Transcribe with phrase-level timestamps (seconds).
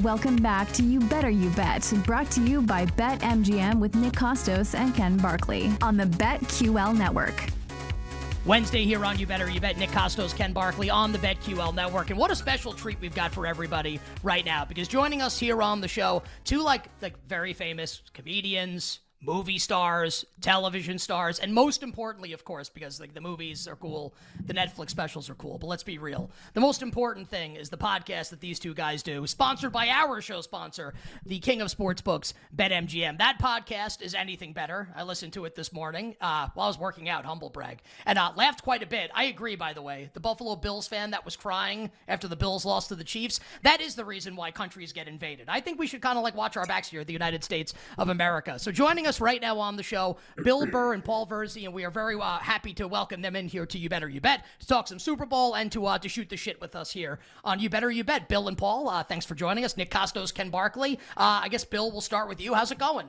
[0.00, 4.74] Welcome back to You Better You Bet, brought to you by BetMGM with Nick Kostos
[4.76, 7.44] and Ken Barkley on the BetQL network.
[8.44, 9.76] Wednesday here on You Better You Bet.
[9.76, 12.10] Nick Kostos, Ken Barkley on the BetQL network.
[12.10, 15.62] And what a special treat we've got for everybody right now because joining us here
[15.62, 21.82] on the show, two like like very famous comedians, movie stars, television stars, and most
[21.82, 24.14] importantly, of course, because like the movies are cool,
[24.44, 25.58] the Netflix specials are cool.
[25.58, 26.30] But let's be real.
[26.54, 30.20] The most important thing is the podcast that these two guys do, sponsored by our
[30.20, 30.94] show sponsor,
[31.24, 33.18] the King of Sportsbooks, BetMGM.
[33.18, 34.88] That podcast is anything better.
[34.96, 38.18] I listened to it this morning uh, while I was working out, humble brag, and
[38.18, 39.10] uh, laughed quite a bit.
[39.14, 40.10] I agree, by the way.
[40.14, 43.80] The Buffalo Bills fan that was crying after the Bills lost to the Chiefs, that
[43.80, 45.48] is the reason why countries get invaded.
[45.48, 48.08] I think we should kind of like watch our backs here, the United States of
[48.08, 48.58] America.
[48.58, 51.84] So joining us right now on the show, Bill Burr and Paul Virzi, and we
[51.84, 54.66] are very uh, happy to welcome them in here to You Better You Bet to
[54.66, 57.60] talk some Super Bowl and to uh, to shoot the shit with us here on
[57.60, 58.28] You Better You Bet.
[58.28, 59.76] Bill and Paul, uh, thanks for joining us.
[59.76, 60.98] Nick Kostos, Ken Barkley.
[61.16, 62.54] Uh, I guess Bill, we'll start with you.
[62.54, 63.08] How's it going?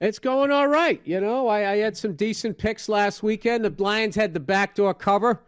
[0.00, 1.00] It's going all right.
[1.04, 3.64] You know, I, I had some decent picks last weekend.
[3.64, 5.42] The Lions had the backdoor cover.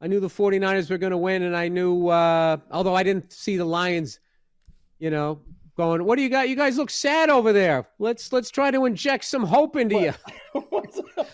[0.00, 3.32] I knew the 49ers were going to win, and I knew, uh, although I didn't
[3.32, 4.18] see the Lions,
[4.98, 5.40] you know,
[5.80, 6.48] going, "What do you got?
[6.50, 7.86] You guys look sad over there.
[7.98, 10.12] Let's let's try to inject some hope into you.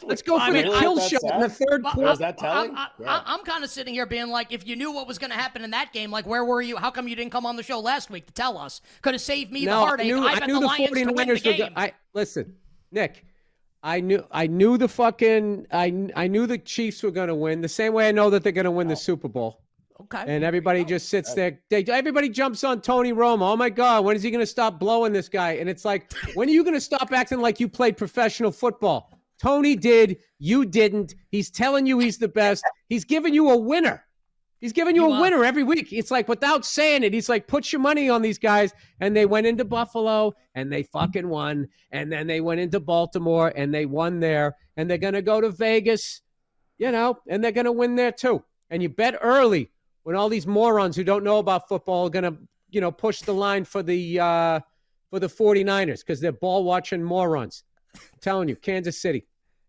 [0.03, 2.39] let's go for mean, the I- kill That's shot in the third quarter." Was that
[2.39, 2.71] telling?
[2.71, 3.23] I'm, I, Yeah.
[3.35, 5.63] am kind of sitting here being like, if you knew what was going to happen
[5.65, 6.77] in that game, like, where were you?
[6.77, 8.81] How come you didn't come on the show last week to tell us?
[9.03, 10.07] Could have saved me the no, I heartache.
[10.07, 11.39] knew, I I bet knew the the Lions to win the 49ers were.
[11.53, 11.59] game.
[11.59, 12.55] go- I listen,
[12.93, 13.25] Nick.
[13.83, 17.61] I knew I knew the fucking I I knew the Chiefs were going to win.
[17.61, 18.97] The same way I know that they're going to win the oh.
[18.97, 19.63] Super Bowl.
[20.03, 20.25] Okay.
[20.27, 21.59] And everybody just sits there.
[21.71, 23.53] They, everybody jumps on Tony Romo.
[23.53, 25.53] Oh my God, when is he going to stop blowing this guy?
[25.53, 29.19] And it's like, when are you going to stop acting like you played professional football?
[29.41, 30.19] Tony did.
[30.39, 31.15] You didn't.
[31.31, 32.65] He's telling you he's the best.
[32.89, 34.05] He's giving you a winner.
[34.61, 35.93] He's giving you, You, a uh, winner every week.
[35.93, 38.73] It's like without saying it, he's like, put your money on these guys.
[39.01, 41.69] And they went into Buffalo and they fucking won.
[41.93, 44.57] And then they went into Baltimore and they won there.
[44.77, 46.23] And they're going to go to Vegas,
[46.79, 48.43] you know, and they're going to win there too.
[48.71, 49.71] And you bet early
[50.07, 52.39] when all these morons who don't know about football are going to,
[52.71, 54.61] you know, push the line for the uh,
[55.11, 57.65] for the 49ers because they're ball watching morons.
[57.93, 59.27] I'm telling you, Kansas City.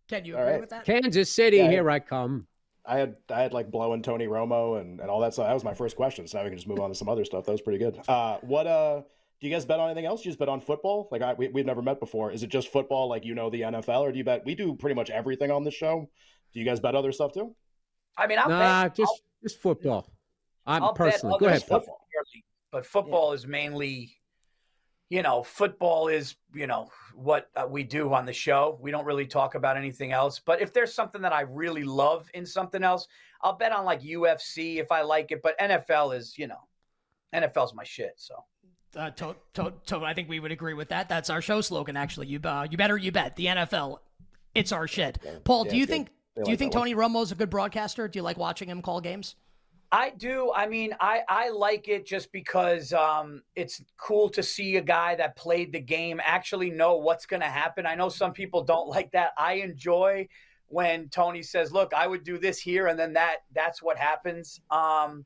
[0.08, 0.62] Can you All agree right.
[0.62, 0.86] with that?
[0.86, 1.72] Kansas City, Yeah.
[1.72, 2.46] here I come.
[2.86, 5.48] I had I had like blowing Tony Romo and, and all that stuff.
[5.48, 6.28] That was my first question.
[6.28, 7.46] So now we can just move on to some other stuff.
[7.46, 8.00] That was pretty good.
[8.08, 9.02] Uh, what uh
[9.42, 10.24] do you guys bet on anything else?
[10.24, 11.08] You just bet on football?
[11.12, 12.31] Like I we, we've never met before.
[12.31, 14.75] Is it just football like you know the NFL or do you bet we do
[14.75, 16.08] pretty much everything on this show?
[16.54, 17.56] Do you guys bet other stuff too?
[18.16, 20.08] I mean, I'll Nah, bet, just I'll, just football.
[20.67, 21.38] I'm I'll bet personally.
[21.39, 21.61] Go ahead.
[21.61, 22.07] stuff Paul.
[22.72, 24.11] but football is mainly,
[25.09, 28.77] you know, football is you know what uh, we do on the show.
[28.81, 30.39] We don't really talk about anything else.
[30.39, 33.07] But if there's something that I really love in something else,
[33.41, 35.41] I'll bet on like UFC if I like it.
[35.41, 36.59] But NFL is, you know,
[37.33, 38.13] NFL's my shit.
[38.17, 38.35] So
[38.95, 41.07] Uh, to, to, to, I think we would agree with that.
[41.07, 42.27] That's our show slogan, actually.
[42.27, 43.35] You, uh, you better, you bet.
[43.35, 44.00] The NFL,
[44.53, 45.19] it's our shit.
[45.44, 46.09] Paul, Yeah, do you think?
[46.35, 46.88] Do you like think that one.
[46.89, 48.07] Tony Romo's a good broadcaster?
[48.07, 49.35] Do you like watching him call games?
[49.92, 50.52] I do.
[50.53, 55.16] I mean, I I like it just because um, it's cool to see a guy
[55.16, 57.86] that played the game actually know what's going to happen.
[57.86, 59.31] I know some people don't like that.
[59.38, 60.28] I enjoy
[60.68, 64.59] when Tony says, "Look, I would do this here," and then that that's what happens.
[64.70, 65.25] Um,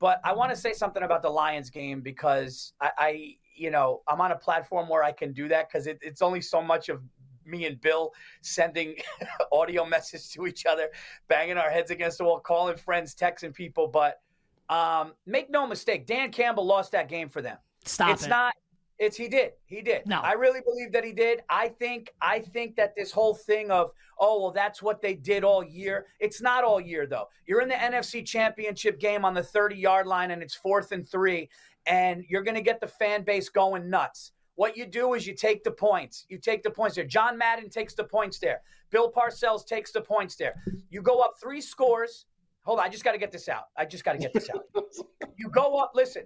[0.00, 4.02] but I want to say something about the Lions game because I, I you know,
[4.08, 6.88] I'm on a platform where I can do that because it, it's only so much
[6.88, 7.00] of
[7.46, 8.12] me and Bill
[8.42, 8.96] sending
[9.52, 10.90] audio message to each other,
[11.28, 13.88] banging our heads against the wall, calling friends, texting people.
[13.88, 14.20] But
[14.68, 17.58] um, make no mistake, Dan Campbell lost that game for them.
[17.84, 18.30] Stop it's it.
[18.30, 18.54] not.
[18.98, 19.52] It's he did.
[19.66, 20.06] He did.
[20.06, 20.20] No.
[20.20, 21.42] I really believe that he did.
[21.50, 22.12] I think.
[22.22, 23.90] I think that this whole thing of
[24.20, 26.06] oh well, that's what they did all year.
[26.20, 27.28] It's not all year though.
[27.46, 31.08] You're in the NFC Championship game on the 30 yard line, and it's fourth and
[31.08, 31.50] three,
[31.86, 34.32] and you're going to get the fan base going nuts.
[34.56, 36.26] What you do is you take the points.
[36.28, 37.04] You take the points there.
[37.04, 38.60] John Madden takes the points there.
[38.90, 40.54] Bill Parcells takes the points there.
[40.90, 42.26] You go up three scores.
[42.62, 43.64] Hold on, I just got to get this out.
[43.76, 44.64] I just got to get this out.
[45.36, 45.92] you go up.
[45.94, 46.22] Listen,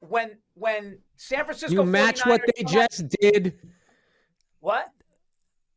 [0.00, 3.58] when when San Francisco You match what 49ers they come out- just did.
[4.60, 4.88] what?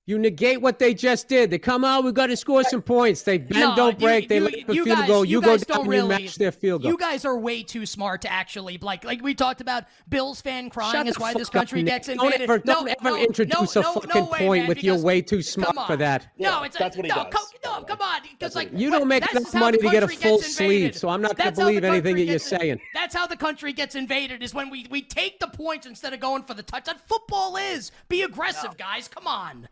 [0.05, 1.49] You negate what they just did.
[1.49, 3.21] They come out, we've got to score some points.
[3.21, 4.27] They bend, No, don't you- break.
[4.27, 5.23] they you- let up a you field guys- goal.
[5.23, 6.91] you You, go guys down don't and you really- match their field goal.
[6.91, 9.85] You guys are way too smart to actually like like we talked about.
[10.09, 11.93] Bills fan crying Shut is why this fuck up, country Nick.
[12.05, 14.67] gets Don't ever- no, don't ever no, introduce no, a fucking no way, point man,
[14.67, 15.99] with you're way too smart for on.
[15.99, 16.27] that.
[16.37, 17.33] No, Yeah, it's that's what he no, does.
[17.33, 17.87] come, no, By the way.
[17.87, 20.53] come on, because like You don't make that's enough money to get a full gets
[20.53, 22.81] sleeve, so I'm not gonna That's how the believe anything that you're saying.
[22.93, 26.19] That's how the country gets invaded is when we we take the points instead of
[26.19, 26.83] going for the touch.
[26.87, 27.93] That football is.
[28.09, 29.07] Be aggressive, guys.
[29.07, 29.69] Come on.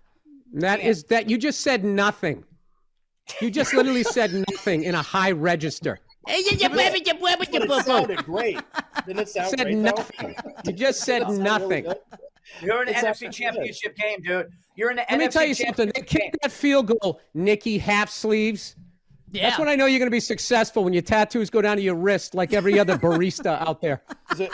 [0.54, 2.44] That is that you just said nothing.
[3.40, 6.00] You just literally said nothing in a high register.
[6.26, 8.60] But it sounded great.
[9.08, 9.78] Didn't it sound said great?
[9.78, 10.36] nothing.
[10.44, 10.52] Though?
[10.66, 11.94] You just said It sounded really nothing.
[12.62, 13.34] You're in the It's NFC actually good.
[13.36, 14.50] Championship game, dude.
[14.76, 15.10] You're in the NFC.
[15.12, 15.86] Let me tell you something.
[15.88, 18.76] They Championship kicked that field goal, Nikki half sleeves.
[19.32, 19.44] Yeah.
[19.50, 21.82] That's when I know you're going to be successful when your tattoos go down to
[21.84, 24.02] your wrist like every other barista out there.
[24.34, 24.52] Is it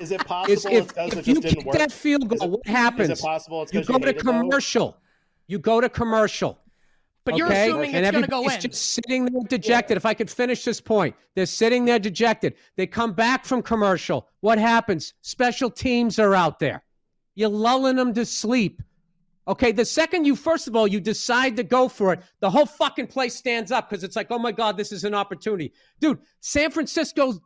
[0.00, 1.76] is it possible Is it's if, it if you didn't kick work?
[1.76, 3.10] that field goal, Is it- what Is happens?
[3.10, 4.94] Is it possible it's You because go to hate it, though?
[5.50, 6.60] You go to commercial.
[7.24, 8.60] but you're assuming and it's going to go in.
[8.60, 9.96] just sitting there dejected.
[9.96, 12.54] If I could finish this point, they're sitting there dejected.
[12.76, 14.28] They come back from commercial.
[14.40, 15.14] What happens?
[15.22, 16.84] Special teams are out there.
[17.34, 18.80] You're lulling them to sleep.
[19.48, 22.66] Okay, the second you, first of all, you decide to go for it, the whole
[22.66, 25.72] fucking place stands up because it's like, oh my God, this is an opportunity.
[25.98, 27.40] Dude, San Francisco's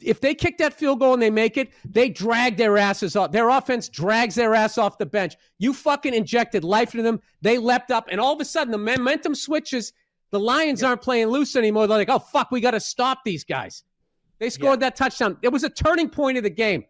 [0.00, 3.32] if they kick that field goal and they make it, they drag their asses off.
[3.32, 5.36] Their offense drags their ass off the bench.
[5.58, 7.20] You fucking injected life into them.
[7.40, 9.92] They leapt up, and all of a sudden the momentum switches.
[10.32, 11.86] The Lions aren't playing loose anymore.
[11.86, 13.84] They're like, oh fuck, we got to stop these guys.
[14.38, 15.38] They scored that touchdown.
[15.40, 16.84] It was a turning point of the game.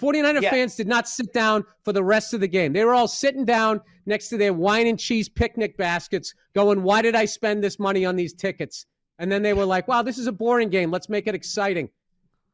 [0.00, 0.50] 49er Yeah.
[0.50, 2.72] fans did not sit down for the rest of the game.
[2.72, 7.02] They were all sitting down next to their wine and cheese picnic baskets, going, Why
[7.02, 8.86] did I spend this money on these tickets?
[9.18, 10.90] And then they were like, Wow, this is a boring game.
[10.90, 11.90] Let's make it exciting.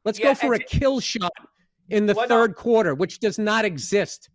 [0.06, 1.32] Let's Yeah, go for a and kill shot
[1.90, 2.36] in the Well, no.
[2.36, 4.30] third quarter, which does not exist.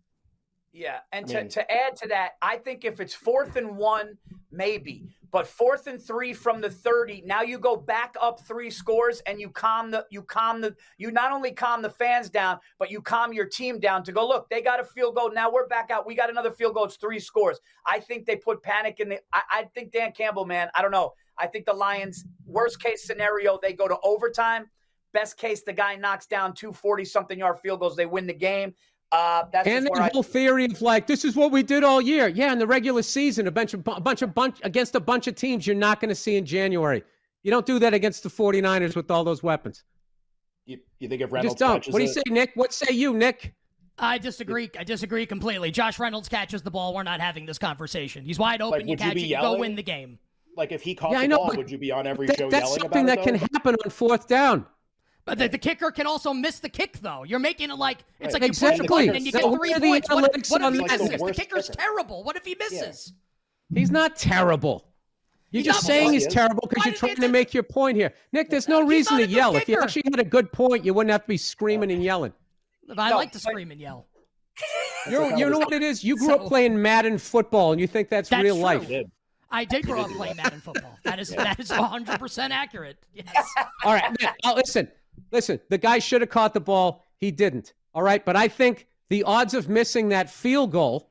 [0.70, 3.76] Yeah, and I to, mean- to add to that, I think if it's fourth and
[3.78, 4.18] one,
[4.50, 9.20] maybe, but fourth and three from the thirty, now you go back up three scores
[9.26, 12.90] and you calm the you calm the you not only calm the fans down, but
[12.90, 14.28] you calm your team down to go.
[14.28, 15.30] Look, they got a field goal.
[15.32, 16.06] Now we're back out.
[16.06, 16.84] We got another field goal.
[16.84, 17.58] It's three scores.
[17.86, 19.20] I think they put panic in the.
[19.32, 20.68] I, I think Dan Campbell, man.
[20.74, 21.14] I don't know.
[21.38, 22.24] I think the Lions.
[22.46, 24.66] Worst case scenario, they go to overtime.
[25.12, 27.96] Best case, the guy knocks down two 40 something yard field goals.
[27.96, 28.74] They win the game.
[29.10, 31.84] Uh, that's And the where I, whole theory of like, this is what we did
[31.84, 32.28] all year.
[32.28, 35.26] Yeah, in the regular season, a bunch of a bunch of bunch against a bunch
[35.26, 37.02] of teams you're not going to see in January.
[37.42, 39.84] You don't do that against the 49ers with all those weapons.
[40.64, 41.92] You, you think if You Reynolds just don't.
[41.92, 42.52] What do you it- say, Nick?
[42.54, 43.52] What say you, Nick?
[43.98, 44.70] I disagree.
[44.78, 45.70] I disagree completely.
[45.70, 46.94] Josh Reynolds catches the ball.
[46.94, 48.24] We're not having this conversation.
[48.24, 48.78] He's wide open.
[48.78, 49.20] Like, you would you catch it.
[49.26, 50.18] You go win the game.
[50.56, 52.48] Like if he caught Yeah, the know, ball, would you be on every That- show
[52.48, 53.38] that's yelling something about that it?
[53.40, 54.64] can happen on fourth down.
[55.24, 57.22] But the, the kicker can also miss the kick, though.
[57.22, 58.42] You're making it like it's Right.
[58.42, 58.88] like you push a Exactly.
[58.88, 60.08] button and you So get what three the points.
[60.10, 60.80] What, analytics what if he?
[60.80, 61.10] Like the misses?
[61.18, 61.78] The worst kicker's kicker.
[61.80, 62.24] terrible.
[62.24, 63.12] What if he misses?
[63.74, 64.84] He's not terrible.
[65.52, 68.12] You're He's just saying he's terrible because you're trying to do- make your point here.
[68.32, 69.54] Nick, there's no He's reason to a good yell.
[69.56, 72.32] If you actually had a good point, you wouldn't have to be screaming and yelling.
[72.96, 74.06] I No, like to but- scream and yell.
[75.10, 76.02] You're, you know what it is?
[76.04, 78.64] You grew So- up playing Madden football and you think that's, That's real true.
[78.64, 78.88] life.
[78.88, 79.10] Did.
[79.50, 80.98] I did grow up playing Madden football.
[81.04, 82.96] That is that is 100 percent accurate.
[83.12, 83.26] Yes.
[83.84, 84.10] All right.
[84.20, 84.88] Nick, oh, listen,
[85.30, 85.60] listen.
[85.68, 87.04] The guy should have caught the ball.
[87.16, 87.74] He didn't.
[87.94, 88.24] All right.
[88.24, 91.10] But I think the odds of missing that field goal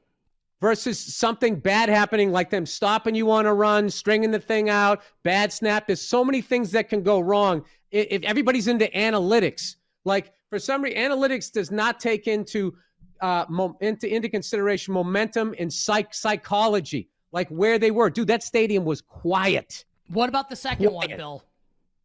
[0.60, 5.02] versus something bad happening, like them stopping you on a run, stringing the thing out,
[5.24, 5.88] bad snap.
[5.88, 9.76] There's so many things that can go wrong if everybody's into analytics.
[10.06, 12.76] Like for some reason, analytics does not take into
[13.22, 18.10] uh, mo- into into consideration momentum and psych psychology, like where they were.
[18.10, 19.86] Dude, that stadium was quiet.
[20.08, 21.44] What about the second one, Bill?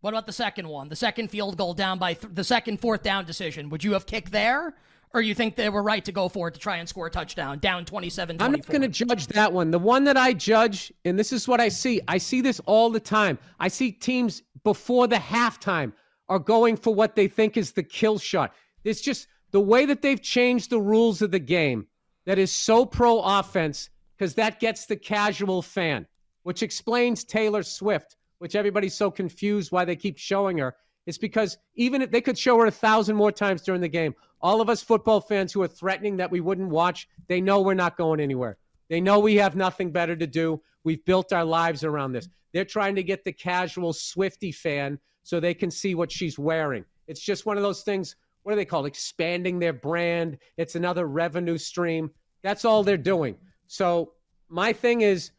[0.01, 0.89] What about the second one?
[0.89, 3.71] The second field goal down by th- the second fourth down decision.
[3.71, 4.75] Would you have kicked there?
[5.15, 7.11] Or you think they were right to go for it to try and score a
[7.11, 9.71] touchdown down 27 I'm not going to judge that one.
[9.71, 12.01] The one that I judge, and this is what I see.
[12.07, 13.39] I see this all the time.
[13.59, 15.93] I see teams before the halftime
[16.29, 18.53] are going for what they think is the kill shot.
[18.85, 21.87] It's just the way that they've changed the rules of the game
[22.27, 26.07] that is so pro offense because that gets the casual fan,
[26.43, 30.77] which explains Taylor Swift, which everybody's so confused why they keep showing her.
[31.07, 34.15] It's because even if they could show her a thousand more times during the game,
[34.41, 37.75] all of us football fans who are threatening that we wouldn't watch, they know we're
[37.75, 38.59] not going anywhere.
[38.89, 40.61] They know we have nothing better to do.
[40.85, 42.29] We've built our lives around this.
[42.53, 46.85] They're trying to get the casual Swiftie fan so they can see what she's wearing.
[47.09, 48.17] It's just one of those things.
[48.43, 48.87] What are they called?
[48.87, 50.39] Expanding their brand.
[50.57, 52.11] It's another revenue stream.
[52.43, 53.37] That's all they're doing.
[53.67, 54.13] So
[54.49, 55.33] my thing is,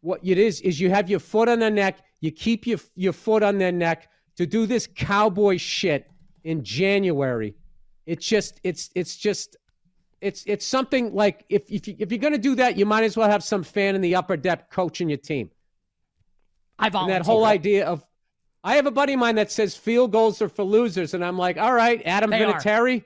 [0.00, 1.98] what it is is you have your foot on the neck.
[2.26, 6.10] You keep your your foot on their neck to do this cowboy shit
[6.42, 7.54] in January.
[8.04, 9.56] It's just it's it's just
[10.20, 13.04] it's it's something like if if, you, if you're going to do that, you might
[13.04, 15.50] as well have some fan in the upper depth coaching your team.
[16.80, 17.18] I And volunteer.
[17.20, 18.04] that whole idea of,
[18.64, 21.38] I have a buddy of mine that says field goals are for losers, and I'm
[21.38, 22.54] like, all right, Adam They are.
[22.54, 23.04] Vinatieri.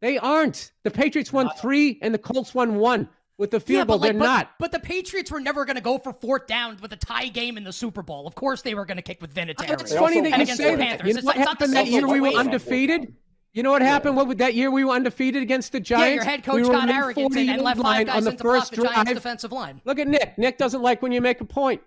[0.00, 0.70] They aren't.
[0.84, 3.98] The Patriots won three, and the Colts won one with the field yeah, goal.
[3.98, 4.50] but, like, They're but, not.
[4.58, 7.56] But the Patriots were never going to go for fourth down with a tie game
[7.56, 8.26] in the Super Bowl.
[8.26, 9.80] Of course, they were going to kick with Vinatieri.
[9.80, 10.88] It's funny that you against say the that.
[10.88, 11.06] Panthers.
[11.08, 13.14] You know It's what like- it's not happened that year we were undefeated?
[13.52, 14.16] You know what happened?
[14.16, 16.08] What that year we were undefeated against the Giants?
[16.08, 18.30] Yeah, your head coach we got arrogant and, and left line five guys on the
[18.32, 19.14] into first the Giants drive.
[19.14, 19.80] defensive line.
[19.86, 20.36] Look at Nick.
[20.36, 21.80] Nick doesn't like when you make a point.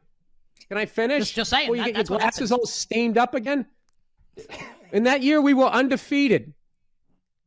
[0.68, 1.20] Can I finish?
[1.20, 1.70] Just, just saying.
[1.70, 3.68] Well, you that, get your glasses all steamed up again.
[4.92, 6.54] In that year, we were undefeated.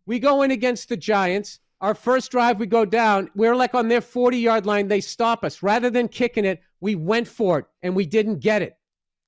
[0.07, 1.59] We go in against the Giants.
[1.83, 3.29] Our first drive, we go down.
[3.35, 4.87] We're like on their 40 yard line.
[4.87, 5.65] They stop us.
[5.65, 8.79] Rather than kicking it, we went for it and we didn't get it.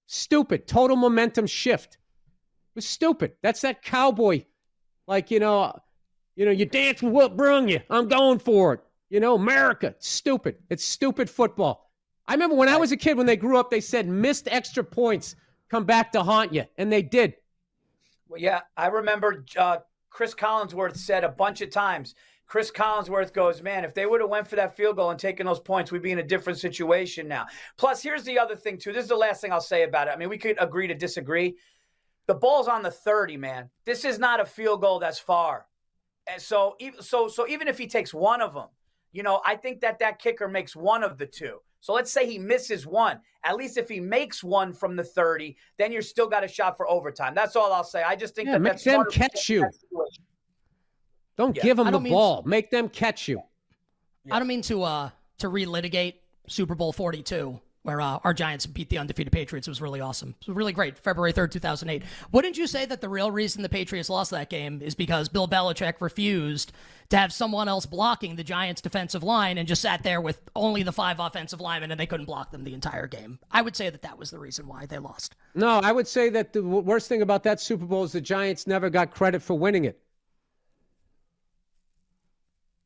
[0.06, 0.68] Stupid.
[0.68, 1.94] Total momentum shift.
[1.94, 3.32] It was stupid.
[3.42, 4.44] That's that cowboy.
[5.08, 5.76] Like, you know,
[6.37, 7.80] you know, you dance with what brung you.
[7.90, 8.80] I'm going for it.
[9.11, 9.96] You know, America.
[9.99, 10.56] Stupid.
[10.70, 11.90] It's stupid football.
[12.28, 14.84] I remember when I was a kid, when they grew up, they said missed extra
[14.84, 15.34] points
[15.68, 16.64] come back to haunt you.
[16.78, 17.34] And they did.
[18.28, 22.14] Well, yeah, I remember uh, Cris Collinsworth said a bunch of times.
[22.46, 25.46] Cris Collinsworth goes, man, if they would have went for that field goal and taken
[25.46, 27.46] those points, we'd be in a different situation now.
[27.76, 28.92] Plus, here's the other thing too.
[28.92, 30.12] This is the last thing I'll say about it.
[30.12, 31.56] I mean, we could agree to disagree.
[32.26, 33.70] The ball's on the 30, man.
[33.84, 35.66] This is not a field goal that's far.
[36.30, 38.68] And so, so, so even if he takes one of them,
[39.12, 41.58] you know, I think that that kicker makes one of the two.
[41.80, 43.20] So let's say he misses one.
[43.44, 46.78] At least if he makes one from the 30, then you're still got a shot
[46.78, 47.34] for overtime.
[47.34, 48.02] That's all I'll say.
[48.02, 49.68] I just think yeah, that make that's them catch you.
[51.36, 51.62] Don't yeah.
[51.62, 52.42] give them the ball.
[52.42, 53.42] To, make them catch you.
[54.30, 56.14] I don't mean to uh to relitigate
[56.46, 59.68] Super Bowl 42 where uh, our Giants beat the undefeated Patriots.
[59.68, 60.34] It was really awesome.
[60.40, 60.98] It was really great.
[60.98, 62.02] February 3rd, 2008.
[62.32, 65.46] Wouldn't you say that the real reason the Patriots lost that game is because Bill
[65.46, 66.72] Belichick refused
[67.10, 70.82] to have someone else blocking the Giants' defensive line and just sat there with only
[70.82, 73.38] the five offensive linemen and they couldn't block them the entire game?
[73.50, 75.36] I would say that that was the reason why they lost.
[75.54, 78.66] No, I would say that the worst thing about that Super Bowl is the Giants
[78.66, 80.00] never got credit for winning it.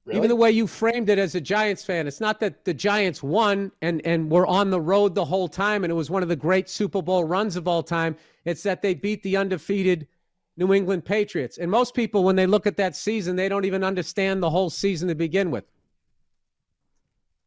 [0.09, 0.21] Really?
[0.21, 3.23] Even the way you framed it as a Giants fan, it's not that the Giants
[3.23, 6.31] won and, and were on the road the whole time and it was one of
[6.31, 8.17] the great Super Bowl runs of all time.
[8.47, 10.09] It's that they beat the undefeated
[10.57, 11.59] New England Patriots.
[11.59, 14.71] And most people, when they look at that season, they don't even understand the whole
[14.71, 15.65] season to begin with.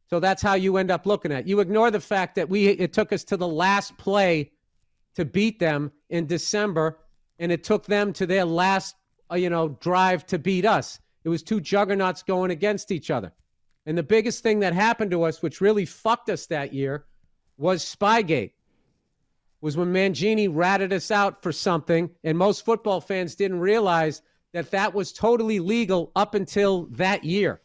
[0.07, 1.47] So that's how you end up looking at it.
[1.47, 4.51] You ignore the fact that we it took us to the last play
[5.15, 6.99] to beat them in December,
[7.39, 8.95] and it took them to their last
[9.31, 10.99] uh, you know drive to beat us.
[11.23, 13.31] It was two juggernauts going against each other.
[13.85, 17.05] And the biggest thing that happened to us, which really fucked us that year,
[17.57, 18.51] was Spygate.
[19.61, 24.23] Was when Mangini ratted us out for something, and most football fans didn't realize
[24.53, 27.61] that that was totally legal up until that year.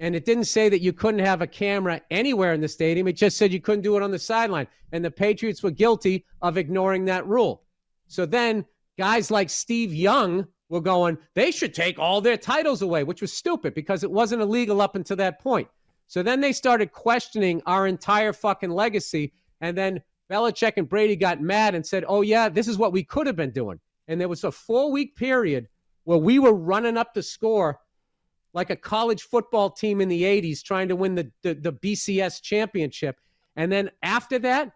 [0.00, 3.08] And it didn't say that you couldn't have a camera anywhere in the stadium.
[3.08, 4.68] It just said you couldn't do it on the sideline.
[4.92, 7.64] And the Patriots were guilty of ignoring that rule.
[8.06, 8.64] So then
[8.96, 13.32] guys like Steve Young, were going, they should take all their titles away, which was
[13.32, 15.68] stupid because it wasn't illegal up until that point.
[16.06, 19.32] So then they started questioning our entire fucking legacy.
[19.60, 23.02] And then Belichick and Brady got mad and said, oh, yeah, this is what we
[23.02, 23.80] could have been doing.
[24.08, 25.68] And there was a four week period
[26.04, 27.78] where we were running up the score
[28.54, 32.42] like a college football team in the 80s trying to win the, the, the BCS
[32.42, 33.20] championship.
[33.56, 34.72] And then after that,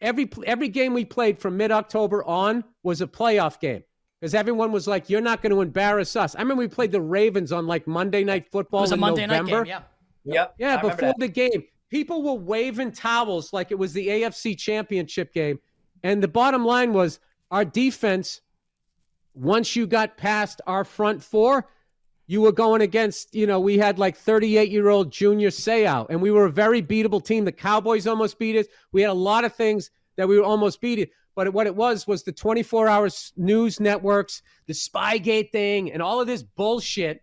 [0.00, 3.82] every every game we played from mid October on was a playoff game
[4.20, 7.00] because everyone was like, "You're not going to embarrass us." I remember we played the
[7.00, 9.64] Ravens on like Monday Night Football it was in a Monday November.
[9.64, 9.82] Night game,
[10.24, 10.54] yeah, yep.
[10.58, 10.80] yeah.
[10.80, 15.58] before the game, people were waving towels like it was the AFC Championship game,
[16.02, 17.20] and the bottom line was
[17.50, 18.40] our defense.
[19.34, 21.68] Once you got past our front four,
[22.26, 26.20] you were going against, you know, we had like 38 year old Junior Seau, and
[26.20, 27.44] we were a very beatable team.
[27.44, 28.66] The Cowboys almost beat us.
[28.92, 31.10] We had a lot of things that we were almost beat.
[31.38, 36.20] But what it was was the 24 hour news networks, the Spygate thing, and all
[36.20, 37.22] of this bullshit.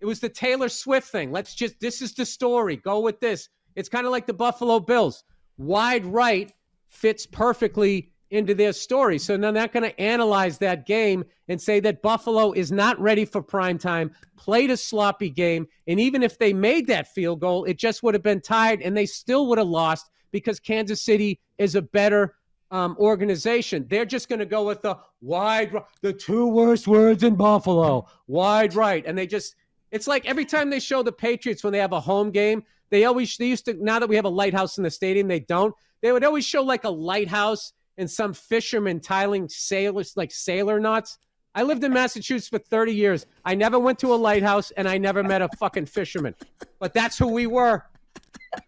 [0.00, 1.30] It was the Taylor Swift thing.
[1.30, 2.76] Let's just, this is the story.
[2.76, 3.50] Go with this.
[3.76, 5.24] It's kind of like the Buffalo Bills.
[5.58, 6.54] Wide right
[6.88, 9.18] fits perfectly into their story.
[9.18, 13.26] So they're not going to analyze that game and say that Buffalo is not ready
[13.26, 17.64] for prime time, played a sloppy game, and even if they made that field goal,
[17.64, 21.40] it just would have been tied and they still would have lost because Kansas City
[21.58, 22.36] is a better
[22.70, 23.86] um, organization.
[23.88, 28.74] They're just going to go with the wide, the two worst words in Buffalo, wide
[28.74, 29.56] right, and they just.
[29.90, 33.04] It's like every time they show the Patriots when they have a home game, they
[33.04, 33.74] always they used to.
[33.74, 35.74] Now that we have a lighthouse in the stadium, they don't.
[36.02, 41.18] They would always show like a lighthouse and some fisherman tiling sailors like sailor knots.
[41.54, 43.26] I lived in Massachusetts for 30 years.
[43.44, 46.34] I never went to a lighthouse and I never met a fucking fisherman.
[46.80, 47.84] But that's who we were.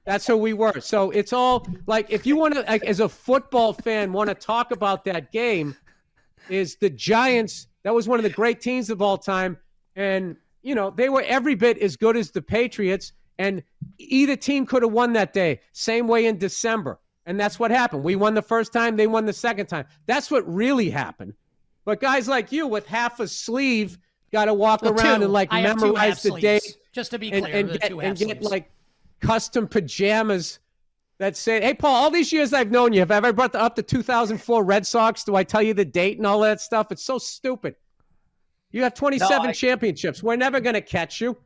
[0.05, 0.81] That's who we were.
[0.81, 4.35] So it's all like if you want to, like, as a football fan, want to
[4.35, 5.77] talk about that game,
[6.49, 7.69] is the Giants.
[7.83, 9.57] That was one of the great teams of all time,
[9.95, 13.13] and you know they were every bit as good as the Patriots.
[13.39, 13.63] And
[13.99, 15.61] either team could have won that day.
[15.73, 18.03] Same way in December, and that's what happened.
[18.03, 19.87] We won the first time, they won the second time.
[20.07, 21.35] That's what really happened.
[21.85, 23.99] But guys like you with half a sleeve
[24.33, 25.25] got to walk well, around two.
[25.25, 26.61] and like I memorize the sleeves, day.
[26.93, 28.71] Just to be and, clear, and, get, and get like
[29.27, 30.59] custom pajamas
[31.19, 33.61] that say, "Hey, Paul, all these years I've known you, have I ever brought the,
[33.61, 35.25] up the 2004 Red Sox?
[35.25, 36.93] Do I tell you the date and all that stuff?
[36.93, 37.75] It's so stupid.
[38.71, 40.23] You have 27 No, I- championships.
[40.23, 41.37] We're never going to catch you.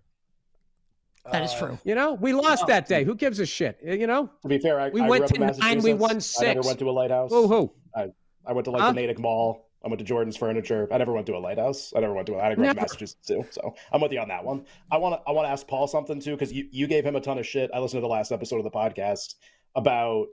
[1.30, 1.78] That is Uh, true.
[1.84, 3.04] You know, we lost that day.
[3.04, 3.78] Who gives a shit?
[3.84, 5.92] You know, To be fair, I, We I went grew up in to nine, we
[5.94, 6.38] Massachusetts.
[6.40, 7.30] won I never went to a lighthouse.
[7.30, 7.72] who who?
[7.94, 8.88] I went to like Huh?
[8.92, 9.69] the Natick Mall.
[9.84, 10.88] I went to Jordan's Furniture.
[10.92, 11.92] I never went to a lighthouse.
[11.96, 12.34] I never went to.
[12.34, 14.66] A, I grew up in Massachusetts too, so I'm with you on that one.
[14.90, 15.28] I want to.
[15.28, 17.46] I want to ask Paul something too because you you gave him a ton of
[17.46, 17.70] shit.
[17.72, 19.36] I listened to the last episode of the podcast
[19.74, 20.26] about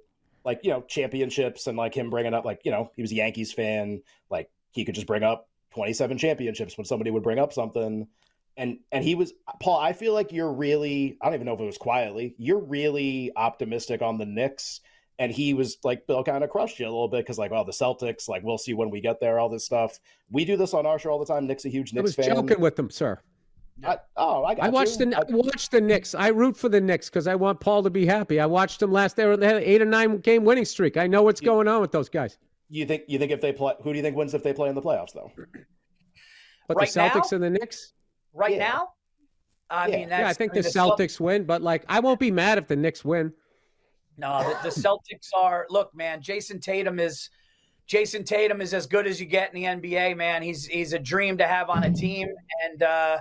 [0.43, 3.15] like you know championships and like him bringing up like you know he was a
[3.15, 4.01] Yankees fan.
[4.29, 8.07] Like he could just bring up 27 championships when somebody would bring up something.
[8.57, 9.79] And and he was Paul.
[9.79, 11.17] I feel like you're really.
[11.21, 12.35] I don't even know if it was quietly.
[12.37, 14.81] You're really optimistic on the Knicks
[15.19, 17.63] and he was like bill kind of crushed you a little bit because like oh
[17.63, 19.99] the celtics like we'll see when we get there all this stuff
[20.31, 22.25] we do this on our show all the time nick's a huge I knicks was
[22.27, 23.19] fan joking with them, sir.
[23.85, 25.05] I, oh i got I watched you.
[25.11, 26.15] the I- I watched the Knicks.
[26.15, 28.39] I root for the Knicks because I want Paul to be happy.
[28.39, 29.15] I watched them last.
[29.15, 30.97] They were they had an eight or nine game winning streak.
[30.97, 32.39] I know what's You- going on with those guys.
[32.69, 34.67] you think you think if they play who do you think wins if they play
[34.69, 35.31] in the playoffs though
[36.67, 37.35] But Right the Celtics now?
[37.35, 37.93] and the Knicks.
[38.33, 38.67] right Yeah.
[38.69, 38.89] now.
[39.69, 39.95] I Yeah.
[39.97, 42.31] mean, that's, yeah, I think mean, the Cel- Celtics win, but like I won't be
[42.31, 43.31] mad if the Knicks win.
[44.17, 45.67] No, the, the Celtics are.
[45.69, 47.29] Look, man, Jayson Tatum is.
[47.87, 50.41] Jayson Tatum is as good as you get in the NBA, man.
[50.41, 52.27] He's he's a dream to have on a team,
[52.65, 53.17] and uh,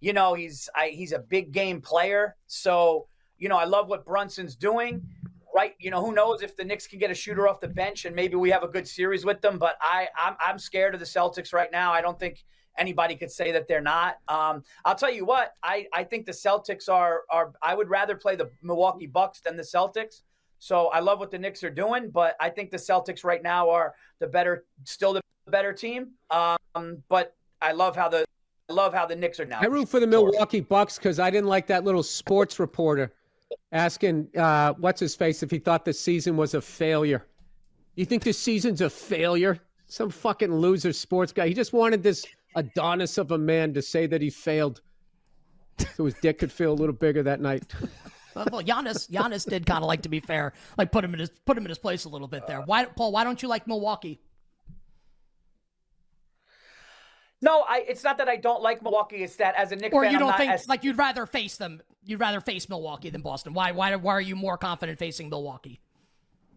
[0.00, 2.36] you know he's I, he's a big game player.
[2.46, 3.08] So
[3.38, 5.02] you know I love what Brunson's doing.
[5.52, 8.04] Right, you know who knows if the Knicks can get a shooter off the bench
[8.04, 9.58] and maybe we have a good series with them.
[9.58, 11.92] But I I'm, I'm scared of the Celtics right now.
[11.92, 12.44] I don't think
[12.78, 14.16] anybody could say that they're not.
[14.28, 18.16] Um, I'll tell you what, I, I think the Celtics are are I would rather
[18.16, 20.22] play the Milwaukee Bucks than the Celtics.
[20.64, 23.68] So I love what the Knicks are doing, but I think the Celtics right now
[23.68, 26.12] are the better, still the better team.
[26.30, 28.24] Um, but I love how the
[28.70, 29.58] I love how the Knicks are now.
[29.60, 30.06] I root for the.
[30.06, 33.12] Milwaukee Bucks because I didn't like that little sports reporter
[33.72, 37.26] asking uh, what's his face if he thought the season was a failure.
[37.96, 39.60] You think this season's a failure?
[39.88, 41.46] Some fucking loser sports guy.
[41.46, 42.24] He just wanted this
[42.56, 44.80] Adonis of a man to say that he failed,
[45.94, 47.64] so his dick could feel a little bigger that night.
[48.34, 51.30] Well, Giannis, Giannis did kind of like to be fair, like put him in his
[51.44, 52.60] put him in his place a little bit there.
[52.62, 53.12] Why, Paul?
[53.12, 54.20] Why don't you like Milwaukee?
[57.40, 57.84] No, I.
[57.86, 59.22] It's not that I don't like Milwaukee.
[59.22, 61.56] It's that as a Knicks Or fan, you don't think as- like you'd rather face
[61.56, 61.82] them?
[62.04, 63.52] You'd rather face Milwaukee than Boston?
[63.54, 63.72] Why?
[63.72, 63.94] Why?
[63.96, 65.80] Why are you more confident facing Milwaukee?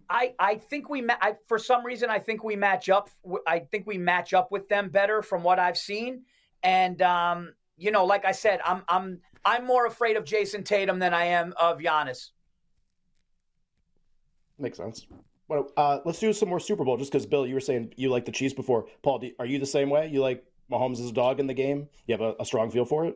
[0.10, 3.10] I, I think we ma- I, for some reason I think we match up
[3.46, 6.24] I think we match up with them better from what I've seen
[6.63, 11.00] and um, you know like I said I'm I'm I'm more afraid of Jayson Tatum
[11.00, 12.32] than I am of Giannis.
[14.60, 15.08] makes sense
[15.48, 18.10] well uh, let's do some more super bowl just because bill you were saying you
[18.10, 21.10] like the chiefs before paul do, are you the same way you like mahomes as
[21.10, 23.16] a dog in the game you have a, a strong feel for it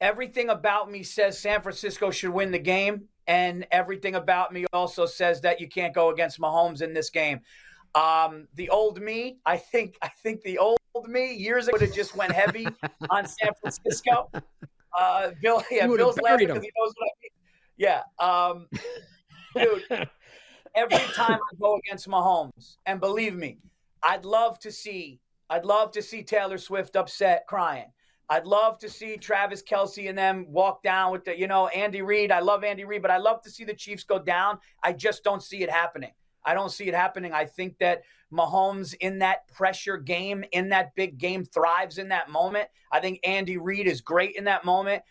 [0.00, 5.04] Everything about me says San Francisco should win the game and everything about me also
[5.04, 7.40] says that you can't go against Mahomes in this game.
[7.94, 11.94] Um, the old me, I think I think the old me years ago would have
[11.94, 12.66] just went heavy
[13.10, 14.30] on San Francisco.
[14.98, 17.30] Uh, Bill, yeah, Bill's laughing because he knows what I mean.
[17.76, 18.66] Yeah, um,
[19.90, 20.08] dude.
[20.74, 23.58] Every time I go against Mahomes, and believe me,
[24.02, 27.90] I'd love to see, I'd love to see Taylor Swift upset, crying.
[28.28, 32.00] I'd love to see Travis Kelce and them walk down with the, you know, Andy
[32.00, 32.30] Reid.
[32.30, 34.58] I love Andy Reid, but I love to see the Chiefs go down.
[34.84, 36.12] I just don't see it happening.
[36.44, 37.32] I don't see it happening.
[37.32, 42.30] I think that Mahomes in that pressure game, in that big game, thrives in that
[42.30, 42.68] moment.
[42.92, 45.02] I think Andy Reid is great in that moment.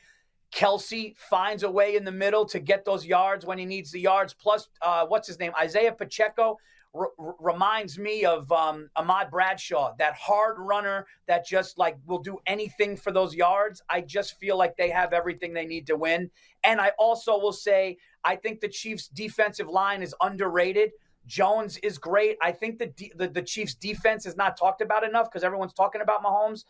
[0.52, 4.00] Kelce finds a way in the middle to get those yards when he needs the
[4.00, 4.34] yards.
[4.34, 5.52] Plus, uh, what's his name?
[5.60, 6.58] Isaiah Pacheco
[6.96, 12.40] r- reminds me of um, Ahmad Bradshaw, that hard runner that just like will do
[12.48, 13.82] anything for those yards.
[13.90, 16.32] I just feel like they have everything they need to win.
[16.64, 20.92] And I also will say, I think the Chiefs' defensive line is underrated.
[21.30, 22.38] Jones is great.
[22.42, 25.74] I think the de- the, the Chiefs' defense is not talked about enough because everyone's
[25.74, 26.66] talking about Mahomes.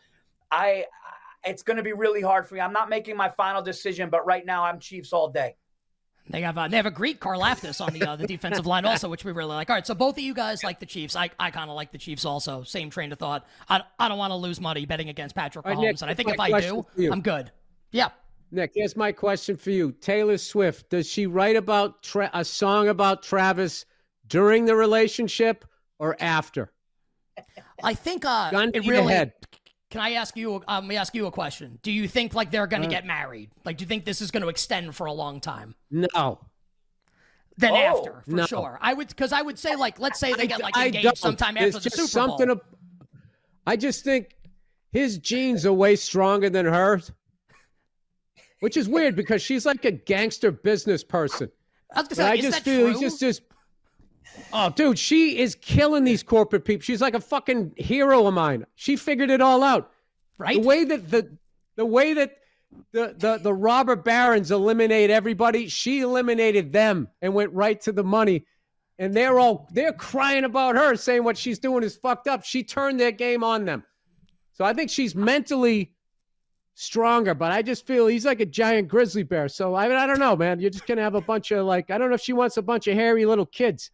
[0.52, 0.84] I
[1.44, 2.60] it's going to be really hard for me.
[2.60, 5.56] I'm not making my final decision, but right now I'm Chiefs all day.
[6.28, 9.08] They have uh, they have a Greek Karlaftis on the uh, the defensive line also,
[9.08, 9.70] which we really like.
[9.70, 11.16] All right, so both of you guys like the Chiefs.
[11.16, 12.62] I, I kind of like the Chiefs also.
[12.62, 13.46] Same train of thought.
[13.68, 16.14] I, I don't want to lose money betting against Patrick Mahomes, right, Nick, and I
[16.14, 16.86] think if I do.
[17.10, 17.50] I'm good.
[17.90, 18.10] Yeah.
[18.52, 19.92] Nick, here's my question for you.
[19.92, 23.86] Taylor Swift, does she write about Tra- a song about Travis
[24.30, 25.66] during the relationship
[25.98, 26.72] or after?
[27.82, 29.12] I think uh, Gun it to your really.
[29.12, 29.32] head.
[29.90, 30.54] Can I ask you?
[30.68, 31.78] Um, let me ask you a question.
[31.82, 32.90] Do you think like they're going to Uh.
[32.90, 33.50] get married?
[33.64, 35.74] Like, do you think this is going to extend for a long time?
[35.90, 36.38] No.
[37.56, 38.46] Then Oh, after, for no.
[38.46, 38.78] sure.
[38.80, 41.18] I would because I would say like, let's say they get like I engaged don't.
[41.18, 42.38] sometime There's after the just Super Bowl.
[42.38, 42.64] something ab-
[43.66, 44.36] I just think
[44.92, 47.12] his genes are way stronger than hers,
[48.60, 51.50] which is weird because she's like a gangster business person.
[51.94, 52.90] I was gonna say, like, I is just that feel true?
[52.92, 53.42] he's just just.
[54.52, 56.82] Oh, dude, she is killing these corporate people.
[56.82, 58.66] She's like a fucking hero of mine.
[58.74, 59.90] She figured it all out.
[60.38, 60.60] right.
[60.60, 61.36] The way that the
[61.76, 62.36] the way that
[62.92, 68.04] the the the robber barons eliminate everybody, she eliminated them and went right to the
[68.04, 68.46] money.
[68.98, 72.44] And they're all they're crying about her, saying what she's doing is fucked up.
[72.44, 73.84] She turned their game on them.
[74.52, 75.92] So I think she's mentally
[76.74, 79.48] stronger, but I just feel he's like a giant grizzly bear.
[79.48, 80.60] So I I don't know, man.
[80.60, 82.62] You're just gonna have a bunch of like I don't know if she wants a
[82.62, 83.90] bunch of hairy little kids.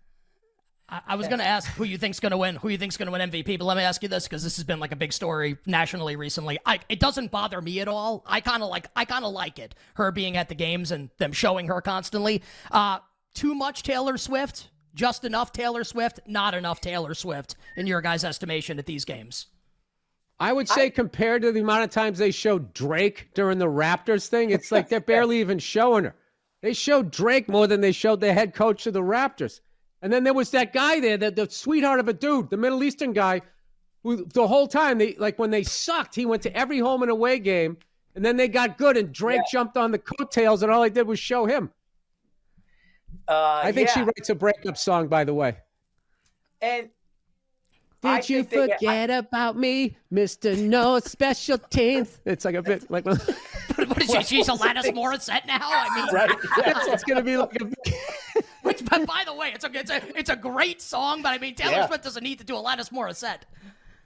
[0.88, 2.96] I, I was going to ask who you think's going to win, who you think's
[2.96, 4.92] going to win MVP, but let me ask you this because this has been like
[4.92, 6.58] a big story nationally recently.
[6.64, 8.24] I, it doesn't bother me at all.
[8.26, 11.10] I kind of like I kind of like it, her being at the games and
[11.18, 12.42] them showing her constantly.
[12.70, 12.98] Uh,
[13.34, 18.24] too much Taylor Swift, just enough Taylor Swift, not enough Taylor Swift in your guys'
[18.24, 19.46] estimation at these games.
[20.38, 24.26] I would say compared to the amount of times they showed Drake during the Raptors
[24.26, 26.14] thing, it's like they're barely even showing her.
[26.62, 29.60] They showed Drake more than they showed the head coach of the Raptors.
[30.06, 32.84] And then there was that guy there, that the sweetheart of a dude, the Middle
[32.84, 33.40] Eastern guy,
[34.04, 37.10] who the whole time they like when they sucked, he went to every home and
[37.10, 37.76] away game,
[38.14, 41.08] and then they got good, and Drake jumped on the coattails, and all they did
[41.08, 41.72] was show him.
[43.26, 45.56] Uh, I think she writes a breakup song, by the way.
[46.60, 46.88] and
[48.02, 52.20] Did I you think they- I- forget about me, Mister No Special Teens?
[52.24, 53.04] It's like a bit like
[53.76, 54.22] what is she?
[54.22, 55.58] She's Alanis Morissette now.
[55.62, 56.30] I mean, Right?
[56.58, 56.74] Yeah.
[56.94, 57.68] it's gonna be like a.
[58.66, 61.22] which, but by the way, it's a it's a it's a great song.
[61.22, 61.86] But I mean, Taylor Yeah.
[61.86, 63.42] Swift doesn't need to do a Alanis Morissette.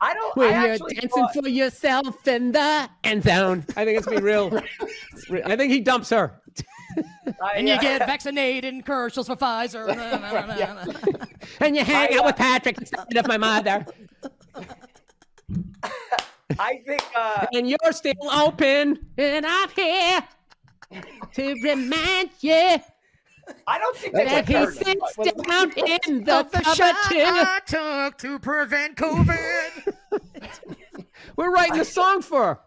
[0.03, 0.37] I don't.
[0.37, 3.65] when I you're dancing thought, for yourself in the end zone.
[3.77, 4.47] I think it's be real.
[5.45, 6.41] I think he dumps her.
[7.43, 9.87] I, And you uh, get vaccinated in commercials for Pfizer.
[11.61, 13.85] And you hang I, out uh, with Patrick instead of my mother.
[16.59, 17.03] I think.
[17.15, 18.99] Uh, And you're still open.
[19.19, 20.23] And I'm here
[21.35, 22.79] to remind you
[23.67, 24.75] I don't think they that went he third.
[24.75, 25.73] sits down
[26.09, 27.15] in the Of the shot cover.
[27.15, 29.95] I took to prevent COVID.
[31.37, 32.59] We're writing the song for her.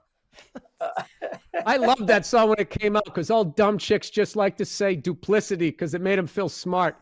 [1.66, 4.66] I loved that song when it came out because all dumb chicks just like to
[4.66, 6.98] say duplicity because it made them feel smart.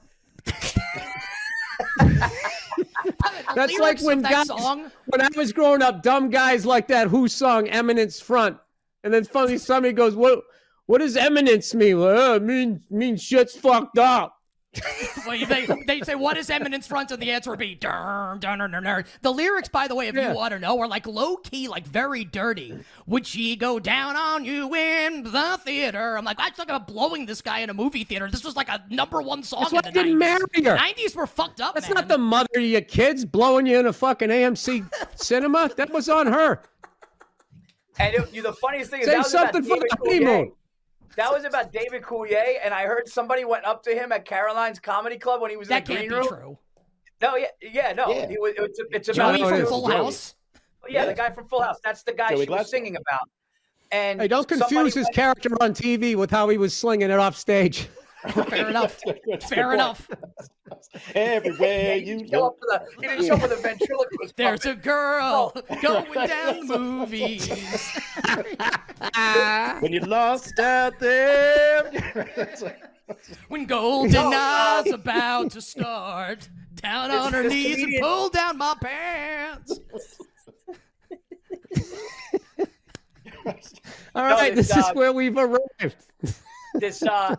[3.55, 7.07] That's like when that guys, song- when I was growing up, dumb guys like that
[7.07, 8.57] Who song Eminence Front,
[9.03, 10.43] and then finally somebody goes, "What?
[10.91, 14.35] What does eminence mean?" Well, oh, it means means shit's fucked up.
[15.27, 17.11] well, they, they say, what is eminence front?
[17.11, 19.03] And the answer would be, dun, dun, dun, dun, dun.
[19.21, 20.29] The lyrics, by the way, if Yeah.
[20.29, 22.77] you want to know, are like low key, like very dirty.
[23.05, 26.17] Would she go down on you in the theater?
[26.17, 28.29] I'm like, I'm talking about blowing this guy in a movie theater.
[28.31, 30.19] This was like a number one song That's in why the I didn't 90s.
[30.19, 30.77] marry her.
[30.77, 31.95] 90s were fucked up, That's man.
[31.95, 34.89] not the mother of your kids blowing you in a fucking AMC
[35.21, 35.69] cinema.
[35.75, 36.63] That was on her.
[37.99, 40.25] And it, the funniest thing is Say that was about something for the Coulier.
[40.25, 40.51] honeymoon.
[41.17, 44.79] That was about David Coulier, and I heard somebody went up to him at Caroline's
[44.79, 46.39] Comedy Club when he was that in the can't green be room.
[46.41, 46.57] true.
[47.21, 48.09] No, yeah, yeah, no.
[48.09, 48.27] Yeah.
[48.29, 49.65] It was, it's, it's about Joey from.
[49.67, 50.35] Full House.
[50.87, 51.05] yeah, Yeah.
[51.07, 51.77] the guy from Full House.
[51.83, 53.29] That's the guy Joey she was singing about.
[53.91, 57.19] And Hey, don't confuse his went- character on TV with how he was slinging it
[57.19, 57.87] off stage.
[58.49, 58.99] Fair enough.
[59.27, 60.07] That's a Fair enough.
[61.15, 62.77] Everywhere He you didn't show up go.
[62.77, 63.01] for the.
[63.01, 64.35] He didn't show up for the ventriloquist.
[64.35, 64.77] There's puppet.
[64.79, 65.77] a girl Oh.
[65.81, 67.49] going down the movies.
[69.81, 71.89] When you're lost out there.
[72.37, 72.81] It's like-
[73.47, 78.75] When Golden Eye's about to start, down on her this knees and pull down my
[78.81, 79.79] pants.
[84.13, 85.95] All right, No, right, it's, this is uh, where we've arrived.
[86.75, 87.35] this uh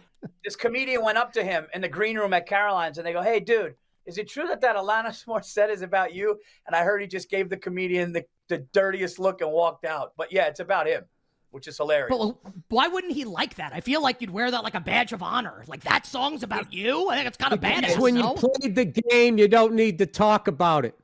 [0.53, 3.23] this comedian went up to him in the green room at Caroline's and they go,
[3.23, 3.75] "Hey, dude,
[4.07, 7.31] is it true that that Alanis Morissette is about you?" And I heard he just
[7.31, 10.13] gave the comedian the, the dirtiest look and walked out.
[10.17, 11.05] But yeah, it's about him,
[11.51, 12.15] which is hilarious.
[12.17, 12.37] But
[12.69, 13.73] why wouldn't he like that?
[13.73, 15.65] I feel like you'd wear that like a badge of honor.
[15.67, 17.09] Like that song's about you.
[17.09, 17.81] I think it's kind of badass.
[17.81, 20.95] Because when you played the game, you don't need to talk about it.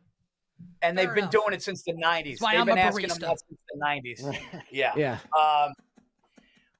[0.83, 1.33] and they've fair been enough.
[1.33, 2.41] doing it since the '90s.
[2.41, 3.21] why They've I'm been a asking him barista.
[3.21, 4.63] that since the '90s.
[4.71, 4.93] yeah.
[4.97, 5.19] Yeah.
[5.39, 5.73] Um,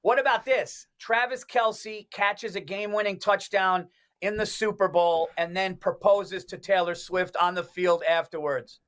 [0.01, 0.87] what about this?
[0.99, 3.87] Travis Kelce catches a game-winning touchdown
[4.21, 8.79] in the Super Bowl and then proposes to Taylor Swift on the field afterwards.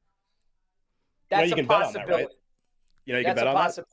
[1.30, 2.24] You know, That's you a can bet on that, possibility.
[2.26, 2.34] right?
[3.06, 3.84] You know, you can bet a on that.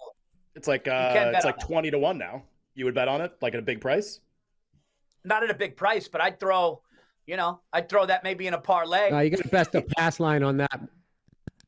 [0.57, 1.67] It's like uh, it's on like that.
[1.67, 2.43] twenty to one now.
[2.75, 4.21] You would bet on it, like at a big price.
[5.25, 6.83] Not at a big price, but I'd throw,
[7.27, 9.11] you know, I'd throw that maybe in a parlay.
[9.11, 10.81] Uh, you got to best a pass line on that.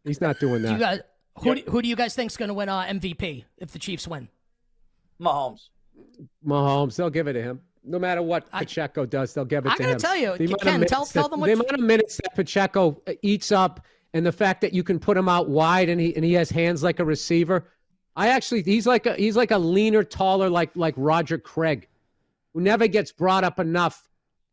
[0.05, 0.81] He's not doing Do you that.
[0.81, 1.01] guys,
[1.43, 1.65] who, Yep.
[1.67, 4.29] do, who do you guys think's going to win uh, MVP if the Chiefs win?
[5.21, 5.69] Mahomes.
[6.47, 7.61] Mahomes, they'll give it to him.
[7.85, 9.75] No matter what I- Pacheco does, they'll give it to him.
[9.75, 11.73] I to gotta tell you, The of Ken, tell- tell that- them the what- amount
[11.73, 15.29] of minutes that Pacheco uh, eats up, and the fact that you can put him
[15.29, 17.69] out wide and he and he has hands like a receiver.
[18.17, 21.89] I actually, he's like a he's like a leaner, taller, like like Roger Craig,
[22.53, 24.09] who never gets brought up enough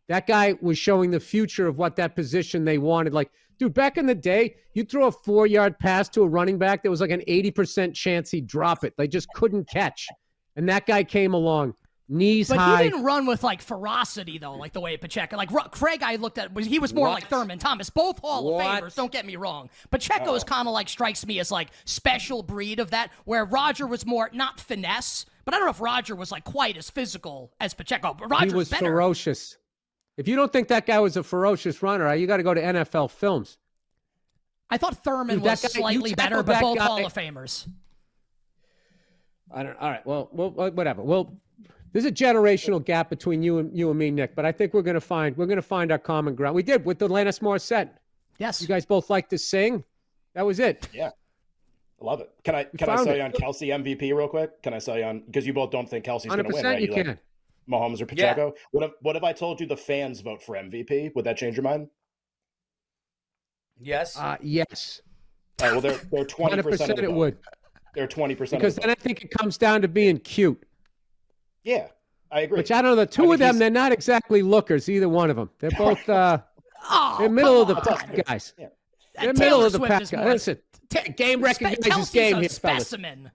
[0.10, 3.14] That guy was showing the future of what that position they wanted.
[3.14, 6.58] Like, dude, back in the day, you throw a four yard pass to a running
[6.58, 8.94] back, there was like an 80% chance he'd drop it.
[8.96, 10.08] They just couldn't catch.
[10.58, 11.76] And that guy came along,
[12.10, 12.84] knees But high.
[12.84, 15.38] he didn't run with like ferocity though, like the way Pacheco.
[15.38, 17.13] Like Ru- Craig, I looked at was he was more What?
[17.13, 18.65] like Thurman Thomas, both Hall What?
[18.65, 18.96] of Famers.
[18.96, 19.70] Don't get me wrong.
[19.91, 20.46] Pacheco is oh.
[20.48, 24.30] kind of like strikes me as like special breed of that, where Roger was more
[24.34, 28.15] not finesse, but I don't know if Roger was like quite as physical as Pacheco.
[28.17, 28.86] But Roger's he was better.
[28.88, 29.58] ferocious.
[30.17, 32.62] If you don't think that guy was a ferocious runner, you got to go to
[32.62, 33.60] NFL films.
[34.72, 37.67] I thought Thurman Dude, was guy- slightly better, but both guy- Hall of Famers.
[39.52, 39.78] I don't.
[39.78, 40.06] All right.
[40.06, 41.02] Well, well, well, whatever.
[41.02, 41.34] Well,
[41.94, 44.36] there's a generational gap between you and you and me, Nick.
[44.36, 46.56] But I think we're gonna find we're gonna find our common ground.
[46.56, 47.92] We did with the Alanis Morissette.
[48.38, 48.62] Yes.
[48.62, 49.84] You guys both like to sing.
[50.36, 50.88] That was it.
[50.94, 51.10] Yeah.
[52.00, 52.30] I love it.
[52.44, 53.18] Can I can I found sell it.
[53.18, 54.62] you on Kelce MVP real quick?
[54.62, 56.66] Can I sell you on because you both don't think Kelce's going to win, percent,
[56.66, 56.82] right?
[56.82, 57.20] you like can.
[57.70, 58.54] Mahomes or Pacheco.
[58.72, 61.16] What if what if I told you the fans vote for MVP?
[61.16, 61.90] Would that change your mind?
[63.80, 64.18] Yes.
[64.18, 65.02] Uh, yes,
[65.62, 66.92] All right, well, they're they're twenty hundred percent.
[66.92, 67.38] percent, it would.
[67.98, 68.62] They're twenty percent.
[68.62, 70.62] Because then I think it comes down to being cute.
[71.64, 71.88] yeah,
[72.32, 72.58] I agree.
[72.60, 72.96] Which I don't know.
[72.96, 75.50] The two mean, of them, he's- they're not exactly lookers, either one of them.
[75.58, 76.38] They're both uh,
[76.92, 78.00] oh, they're middle of the come on.
[78.00, 78.54] pack guys.
[78.58, 78.68] Yeah.
[79.16, 80.02] They're Taylor middle of the Swift pack.
[80.04, 80.14] guys.
[80.14, 80.60] more- Listen,
[80.92, 83.32] Ta- game Spe- recognizes Kelce's game a here, specimen.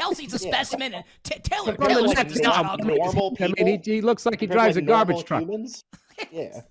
[0.00, 0.94] Kelce's a specimen.
[0.94, 2.94] And T- Taylor Compared Taylor like, Swift is not normal- ugly.
[2.96, 5.42] normal I mean, he, he looks like he compared to, drives a garbage truck.
[5.42, 5.84] Humans,
[6.32, 6.62] yeah,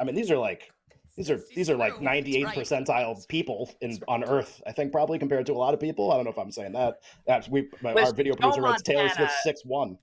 [0.00, 0.72] I mean these are like
[1.16, 2.04] these are these are like true.
[2.04, 2.58] ninety eight Right.
[2.58, 4.62] percentile people in on Earth.
[4.66, 6.12] I think probably compared to a lot of people.
[6.12, 6.98] I don't know if I'm saying that.
[7.26, 9.96] That's we my, our video Joe producer writes Taylor Swift six one.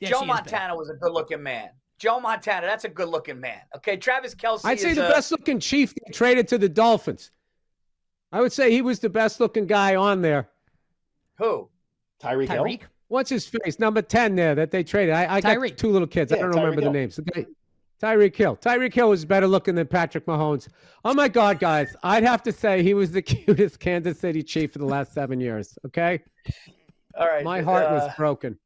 [0.00, 0.36] Yeah, Joe she is bad.
[0.36, 1.70] Montana was a good looking man.
[1.98, 3.60] Joe Montana, that's a good looking man.
[3.76, 4.62] Okay, Travis Kelce.
[4.64, 7.30] I'd say is the a- best looking chief traded to the Dolphins.
[8.32, 10.48] I would say he was the best looking guy on there.
[11.38, 11.68] Who?
[12.20, 12.80] Tyreek Tyreek.
[13.06, 13.78] What's his face?
[13.78, 15.14] Number 10 there that they traded.
[15.14, 16.32] I, I got two little kids.
[16.32, 17.16] I don't remember Tyreek the names.
[17.16, 17.46] The guy-
[18.04, 18.56] Tyreek Hill.
[18.56, 20.68] Tyreek Hill was better looking than Patrick Mahomes.
[21.06, 21.96] Oh my God, guys.
[22.02, 25.40] I'd have to say he was the cutest Kansas City Chief for the last seven
[25.40, 25.78] years.
[25.86, 26.22] Okay?
[27.18, 27.42] All right.
[27.42, 28.58] My heart was uh, broken.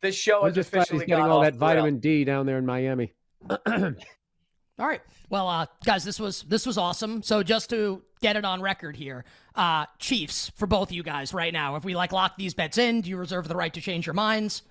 [0.00, 2.64] This show I'm just glad he's officially getting all that vitamin D down there in
[2.64, 3.12] Miami.
[3.50, 5.00] All right.
[5.30, 7.22] Well, uh, guys, this was this was awesome.
[7.22, 9.24] So just to get it on record here,
[9.54, 11.76] uh, Chiefs for both of you guys right now.
[11.76, 14.14] If we like lock these bets in, do you reserve the right to change your
[14.14, 14.62] minds?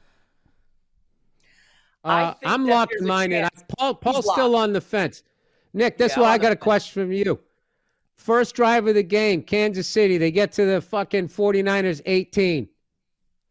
[2.04, 3.44] I Uh, think I'm locked in a mine in.
[3.44, 3.64] chance.
[3.78, 4.64] Paul, Paul's He's still locked.
[4.64, 5.24] on the fence.
[5.74, 7.40] Nick, that's Yeah, why I'm I on got a question from you.
[8.16, 10.18] First drive of the game, Kansas City.
[10.18, 12.70] They get to the fucking 49ers 18.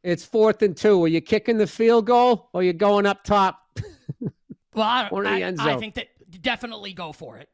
[0.03, 1.03] It's fourth and two.
[1.05, 3.59] Are you kicking the field goal or you going up top?
[4.75, 6.09] Well, I, Or in the I, end I think that
[6.41, 7.51] definitely go for it.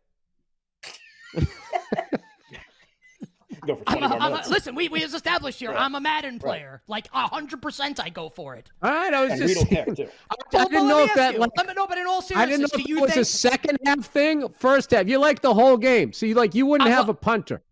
[3.69, 5.71] Go for I'm twenty a, more I'm a, listen, we, we established here.
[5.73, 5.81] Right.
[5.83, 6.83] I'm a Madden player.
[6.89, 8.71] Like hundred percent, I go for it.
[8.83, 9.95] All right, I was and just Reid will saying.
[9.95, 10.13] kick too.
[10.57, 11.39] I, I didn't know if that you.
[11.41, 13.11] like Let me- no, but in all seriousness, I didn't know if do it was
[13.13, 15.07] think a second half thing, first half.
[15.07, 17.63] You like the whole game, so you like you wouldn't I have lo- a punter.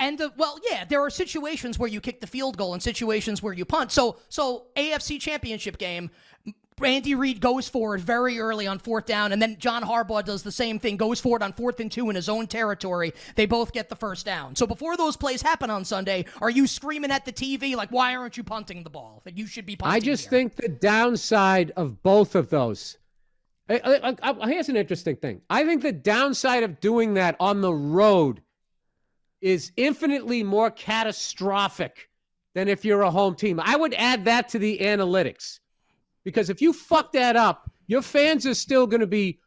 [0.00, 3.42] And the, well, yeah, there are situations where you kick the field goal and situations
[3.44, 3.92] where you punt.
[3.92, 6.10] So, so AFC Championship game,
[6.82, 10.42] Andy Reid goes for it very early on fourth down, and then John Harbaugh does
[10.42, 13.12] the same thing, goes for it on fourth and two in his own territory.
[13.36, 14.56] They both get the first down.
[14.56, 18.16] So before those plays happen on Sunday, are you screaming at the TV like, "Why
[18.16, 19.22] aren't you punting the ball?
[19.24, 20.30] That you should be punting." I just here?
[20.30, 22.98] think the downside of both of those.
[23.68, 25.42] I- I- I- I- here's an interesting thing.
[25.48, 28.42] I think the downside of doing that on the road
[29.40, 32.10] is infinitely more catastrophic
[32.54, 33.60] than if you're a home team.
[33.62, 35.60] I would add that to the analytics
[36.24, 39.38] because if you fuck that up, your fans are still going to be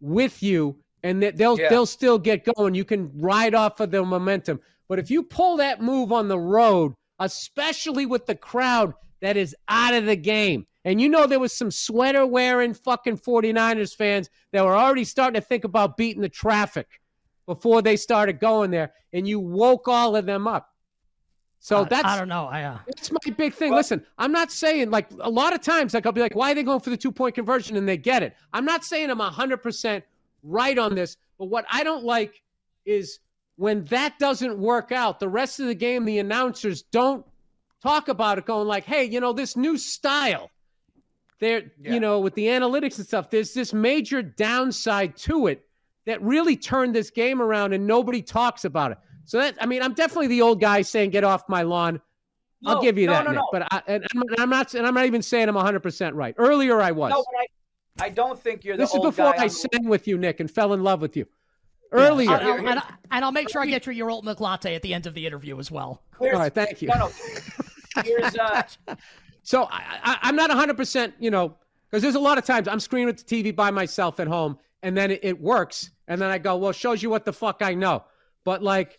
[0.00, 1.68] with you and that they'll Yeah.
[1.68, 2.74] they'll still get going.
[2.74, 4.60] You can ride off of the momentum.
[4.88, 9.54] But if you pull that move on the road, especially with the crowd that is
[9.68, 14.28] out of the game, and you know there was some sweater wearing fucking 49ers fans
[14.52, 17.00] that were already starting to think about beating the traffic
[17.46, 20.73] before they started going there, and you woke all of them up.
[21.64, 22.44] So I- that's I don't know.
[22.44, 23.72] I uh, that's my big thing.
[23.72, 26.54] Listen, I'm not saying like a lot of times, like I'll be like, why are
[26.54, 28.36] they going for the two point conversion and they get it?
[28.52, 30.02] I'm not saying I'm 100%
[30.42, 32.42] right on this, but what I don't like
[32.84, 33.18] is
[33.56, 37.24] when that doesn't work out, the rest of the game, the announcers don't
[37.82, 40.50] talk about it, going like, hey, you know, this new style.
[41.40, 41.94] There, Yeah.
[41.94, 45.64] you know, with the analytics and stuff, there's this major downside to it
[46.04, 48.98] that really turned this game around and nobody talks about it.
[49.24, 52.00] So that I mean, I'm definitely the old guy saying get off my lawn.
[52.66, 53.40] I'll give you no, that, no, Nick.
[53.40, 53.48] no.
[53.52, 56.14] But I, and I'm, and I'm not, and I'm not even saying I'm 100 percent
[56.14, 56.34] right.
[56.38, 57.10] Earlier, I was.
[57.10, 59.48] No, but I, I don't think you're the this is old before guy I on
[59.48, 61.26] the- sang with you, Nick, and fell in love with you.
[61.92, 62.30] Earlier.
[62.32, 64.40] and, here- I'll, and, I- and I'll make sure I get you your oat milk
[64.40, 66.02] latte at the end of the interview as well.
[66.18, 66.88] Here's- All right, thank you.
[66.88, 66.94] No,
[67.96, 68.02] no.
[68.02, 68.62] Here's uh,
[69.42, 71.54] So I, I, I'm not 100 percent, you know,
[71.90, 74.58] because there's a lot of times I'm screaming at the TV by myself at home,
[74.82, 77.58] and then it, it works, and then I go, well, shows you what the fuck
[77.60, 78.04] I know.
[78.44, 78.98] But like,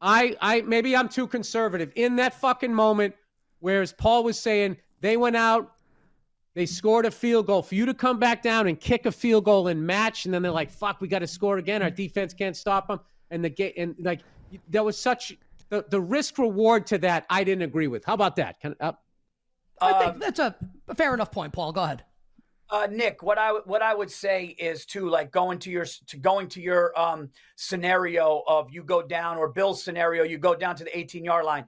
[0.00, 3.14] I I maybe I'm too conservative in that fucking moment.
[3.60, 5.72] Whereas Paul was saying they went out,
[6.54, 7.62] they scored a field goal.
[7.62, 10.42] For you to come back down and kick a field goal and match, and then
[10.42, 11.82] they're like, "Fuck, we got to score again.
[11.82, 14.20] Our defense can't stop them." And the game, and like,
[14.68, 15.36] there was such
[15.70, 17.26] the, the risk reward to that.
[17.30, 18.04] I didn't agree with.
[18.04, 18.60] How about that?
[18.60, 18.92] Can, uh,
[19.80, 20.54] I think that's a,
[20.88, 21.72] a fair enough point, Paul.
[21.72, 22.04] Go ahead.
[22.70, 26.16] Uh, Nick, what I what I would say is to like going to your to
[26.16, 30.74] going to your um scenario of you go down or Bill's scenario, you go down
[30.76, 31.66] to the 18 yard line.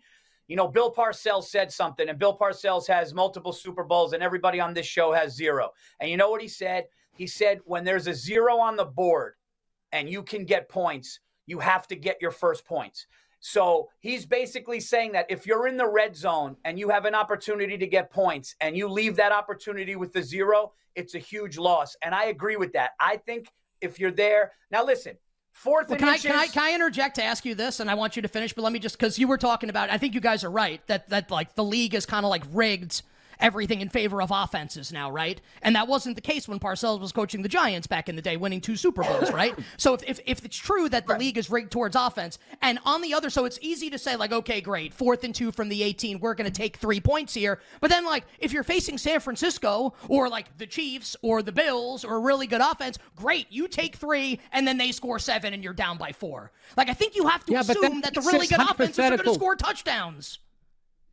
[0.48, 4.60] You know, Bill Parcells said something, and Bill Parcells has multiple Super Bowls, and everybody
[4.60, 5.70] on this show has zero.
[6.00, 6.84] And you know what he said?
[7.16, 9.34] He said, when there's a zero on the board
[9.92, 13.06] and you can get points, you have to get your first points.
[13.40, 17.14] So he's basically saying that if you're in the red zone and you have an
[17.14, 21.58] opportunity to get points and you leave that opportunity with the zero, it's a huge
[21.58, 21.94] loss.
[22.02, 22.92] And I agree with that.
[22.98, 23.48] I think
[23.80, 25.16] if you're there, now listen,
[25.52, 27.94] Fourth well, can I, can I can I interject to ask you this, and I
[27.94, 29.88] want you to finish, but let me just because you were talking about.
[29.88, 32.42] I think you guys are right that that like the league is kind of like
[32.52, 33.00] rigged
[33.40, 35.40] everything in favor of offenses now, right?
[35.62, 38.36] And that wasn't the case when Parcells was coaching the Giants back in the day,
[38.36, 39.54] winning two Super Bowls, right?
[39.76, 41.20] so if, if, if it's true that the right.
[41.20, 44.32] league is rigged towards offense, and on the other, so it's easy to say, like,
[44.32, 47.60] okay, great, fourth and two from the 18, we're going to take three points here.
[47.80, 52.04] But then, like, if you're facing San Francisco or like the Chiefs or the Bills
[52.04, 55.62] or a really good offense, great, you take three and then they score seven and
[55.62, 56.52] you're down by four.
[56.76, 59.24] Like, I think you have to yeah, assume that the really good offenses are going
[59.24, 60.38] to score touchdowns.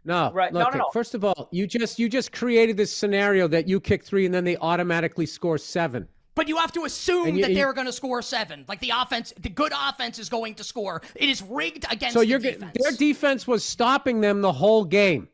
[0.06, 0.52] No, right.
[0.52, 0.90] Look, no, no, no.
[0.92, 4.34] First of all, you just you just created this scenario that you kick three and
[4.34, 6.08] then they automatically score seven.
[6.36, 8.66] But you have to assume you, that they're going to score seven.
[8.68, 11.02] Like the offense, the good offense is going to score.
[11.16, 12.16] It is rigged against.
[12.16, 12.76] So you're defense.
[12.82, 15.30] their defense was stopping them the whole game,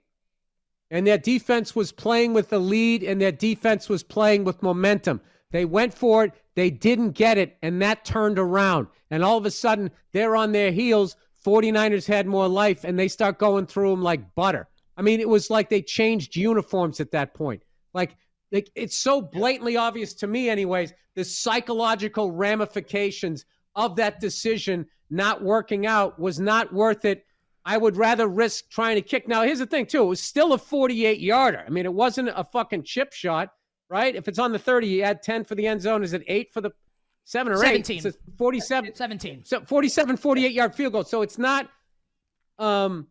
[0.91, 5.21] and their defense was playing with the lead, and their defense was playing with momentum.
[5.51, 8.87] They went for it, they didn't get it, and that turned around.
[9.09, 13.07] And all of a sudden, they're on their heels 49ers had more life and they
[13.07, 14.67] start going through them like butter.
[14.97, 17.63] I mean, it was like they changed uniforms at that point.
[17.93, 18.15] Like,
[18.51, 25.41] like it's so blatantly obvious to me, anyways, the psychological ramifications of that decision not
[25.41, 27.25] working out was not worth it.
[27.65, 29.27] I would rather risk trying to kick.
[29.27, 30.03] Now, here's the thing, too.
[30.03, 31.63] It was still a 48 yarder.
[31.65, 33.49] I mean, it wasn't a fucking chip shot,
[33.89, 34.15] right?
[34.15, 36.03] If it's on the 30, you add 10 for the end zone.
[36.03, 36.71] Is it eight for the
[37.29, 37.97] seven or 17.
[37.97, 38.01] eight.
[38.01, 38.95] So 47.
[38.95, 39.45] 17.
[39.45, 41.03] So 47, 48 yard field goal.
[41.03, 41.69] So it's not,
[42.57, 43.05] um,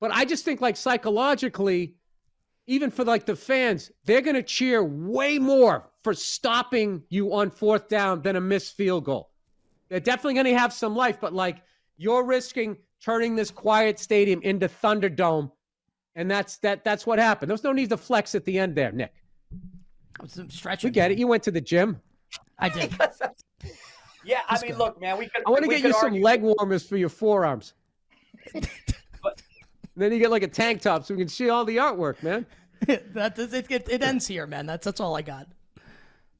[0.00, 1.94] but I just think like psychologically,
[2.66, 7.50] even for like the fans, they're going to cheer way more for stopping you on
[7.50, 9.30] fourth down than a missed field goal.
[9.88, 11.62] They're definitely going to have some life, but like
[11.96, 15.52] you're risking turning this quiet stadium into Thunderdome.
[16.16, 16.82] And that's that.
[16.82, 17.50] That's what happened.
[17.50, 19.12] There was no need to flex at the end there, Nick.
[20.18, 20.88] I was stretching.
[20.88, 21.18] We get it.
[21.18, 22.00] You went to the gym.
[22.58, 22.92] I did.
[24.24, 24.78] yeah, I mean, good.
[24.78, 25.42] look, man, we could.
[25.46, 26.18] I want to get you argue.
[26.18, 27.74] some leg warmers for your forearms.
[29.22, 29.42] but,
[29.96, 32.46] then you get like a tank top so we can see all the artwork, man.
[32.86, 34.66] that it, it, it, ends here, man.
[34.66, 35.48] That's that's all I got.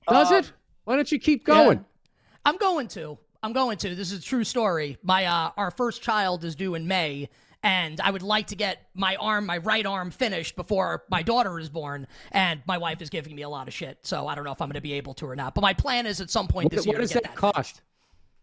[0.09, 0.53] Does uh, it?
[0.85, 1.79] Why don't you keep going?
[1.79, 2.11] Yeah,
[2.44, 3.18] I'm going to.
[3.42, 3.94] I'm going to.
[3.94, 4.99] This is a true story.
[5.03, 7.29] My uh, our first child is due in May,
[7.62, 11.59] and I would like to get my arm, my right arm, finished before my daughter
[11.59, 12.07] is born.
[12.33, 14.61] And my wife is giving me a lot of shit, so I don't know if
[14.61, 15.55] I'm going to be able to or not.
[15.55, 16.95] But my plan is at some point this what, year.
[16.97, 17.83] What does that, that cost?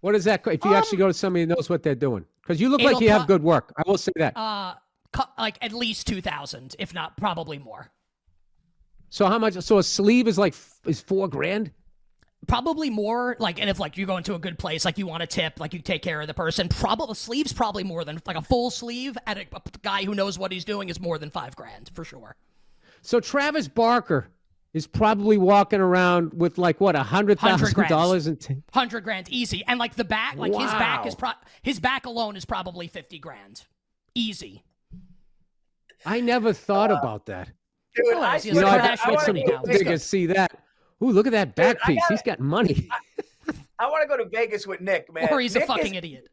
[0.01, 0.55] What does that cost?
[0.55, 2.25] if you um, actually go to somebody who knows what they're doing?
[2.41, 3.71] Because you look like you have good work.
[3.77, 4.35] I will say that.
[4.35, 4.75] Uh,
[5.37, 7.91] like at least two thousand, if not probably more.
[9.09, 9.53] So how much?
[9.53, 11.71] So a sleeve is like is four grand
[12.47, 15.23] probably more like and if like you go into a good place like you want
[15.23, 18.35] a tip like you take care of the person probably sleeves probably more than like
[18.35, 21.29] a full sleeve at a, a, guy who knows what he's doing is more than
[21.29, 22.35] five grand for sure.
[23.01, 24.29] So travis barker
[24.73, 29.29] is probably walking around with like what a hundred thousand dollars in t- hundred grand
[29.29, 29.63] easy.
[29.67, 30.59] And like the back like wow.
[30.59, 33.63] his back is pro his back alone is probably 50 grand.
[34.15, 34.63] Easy.
[36.05, 37.49] I never thought uh, about that.
[37.95, 40.62] Dude, oh, I, you know, I, I, some niggas see that
[41.03, 42.03] Ooh, look at that back Dude, piece.
[42.03, 42.87] Gotta, He's got money.
[42.89, 45.27] I, I want to go to Vegas with Nick, man.
[45.29, 46.29] Or he's Nick a fucking is, idiot.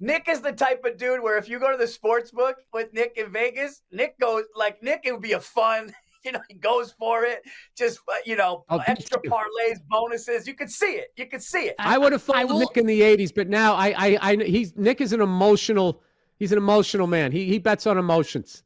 [0.00, 2.92] Nick is the type of dude where if you go to the sports book with
[2.92, 5.00] Nick in Vegas, Nick goes like Nick.
[5.04, 5.92] It would be a fun.
[6.24, 7.42] You know, he goes for it.
[7.76, 10.48] Just uh, you know, I'll extra parlays, bonuses.
[10.48, 11.12] You could see it.
[11.16, 11.76] You could see it.
[11.78, 12.58] I, I would have followed will...
[12.58, 16.02] Nick in the '80s, but now I, I, I, he's Nick is an emotional.
[16.40, 17.30] He's an emotional man.
[17.30, 18.64] He he bets on emotions.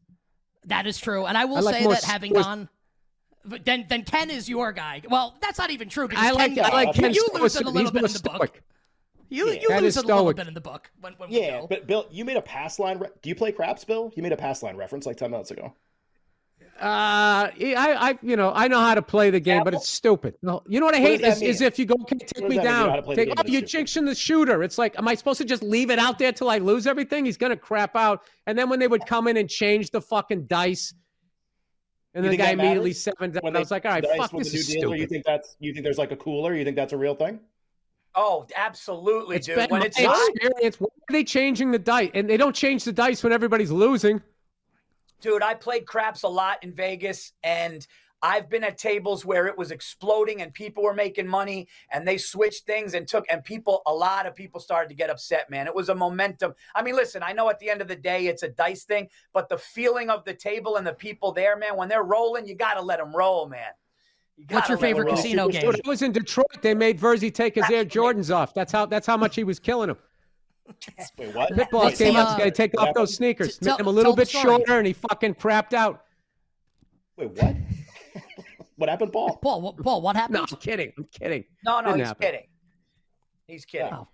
[0.64, 2.70] That is true, and I will I like say that having gone
[3.44, 5.02] then then Ken is your guy.
[5.08, 7.66] Well, that's not even true because I like Ken, I like Ken you lose it
[7.66, 8.38] a little bit in the stoic.
[8.38, 8.62] book.
[9.28, 9.60] You yeah.
[9.62, 12.24] you lose it a little bit in the book when, when yeah, but Bill, you
[12.24, 12.98] made a pass line.
[12.98, 14.12] Re- Do you play craps, Bill?
[14.14, 15.74] You made a pass line reference like ten minutes ago.
[16.80, 20.34] Uh, I, I, you know, I know how to play the game, but it's stupid.
[20.42, 22.16] No, you know what I What hate does that is, is if you go, okay,
[22.18, 22.64] take What me does?
[22.64, 23.08] You know how to down.
[23.10, 24.62] the Take, game, oh, you're jinxing the shooter.
[24.62, 27.24] It's like, am I supposed to just leave it out there till I lose everything?
[27.24, 28.22] He's gonna crap out.
[28.46, 30.92] And then when they would come in and change the fucking dice,
[32.14, 33.00] and You the guy immediately matters?
[33.02, 33.40] seven down.
[33.42, 35.56] When I was like, all right, fuck, this the is new deal, you think that's
[35.60, 36.54] you think there's like a cooler?
[36.54, 37.40] You think that's a real thing?
[38.14, 39.56] Oh, absolutely, It's dude.
[39.56, 40.76] been When my it's hot, experience.
[40.78, 42.10] Why are they changing the dice?
[42.12, 44.20] And they don't change the dice when everybody's losing.
[45.22, 47.86] dude, I played craps a lot in Vegas and
[48.22, 52.18] I've been at tables where it was exploding and people were making money and they
[52.18, 55.66] switched things and took and people a lot of people started to get upset, man.
[55.66, 56.54] It was a momentum.
[56.74, 59.08] I mean, listen, I know at the end of the day it's a dice thing,
[59.32, 62.54] but the feeling of the table and the people there, man, when they're rolling, you
[62.54, 63.70] got to let them roll, man.
[64.36, 65.66] You What's your favorite casino game?
[65.66, 68.54] When I was in Detroit, they made Virzi take his Air Jordans off.
[68.54, 69.96] That's how that's how much he was killing him.
[71.18, 71.52] Wait, what?
[71.52, 73.58] Pitbull What's came the, up, he's uh, to take off those sneakers.
[73.58, 76.04] Tell- Made him a little bit shorter, and he fucking crapped out.
[77.16, 77.56] Wait, what?
[78.76, 79.36] What happened, Paul?
[79.36, 80.34] Paul, what, Paul, what happened?
[80.34, 80.92] No, I'm kidding.
[80.96, 81.44] I'm kidding.
[81.64, 82.22] No, no, Didn't he's happen.
[82.26, 82.46] kidding.
[83.46, 83.92] He's kidding.
[83.92, 84.08] Oh,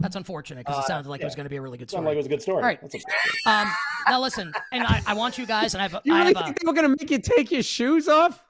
[0.00, 1.90] that's unfortunate because it Uh, sounded like it was going to be a really good
[1.90, 2.56] Sounded like it was a good story.
[2.58, 2.80] All right.
[2.80, 3.68] That's a- Um,
[4.08, 6.34] now listen, and I, I want you guys, and I have, a- You I really
[6.34, 8.44] have a, think they were gonna make you take your shoes off?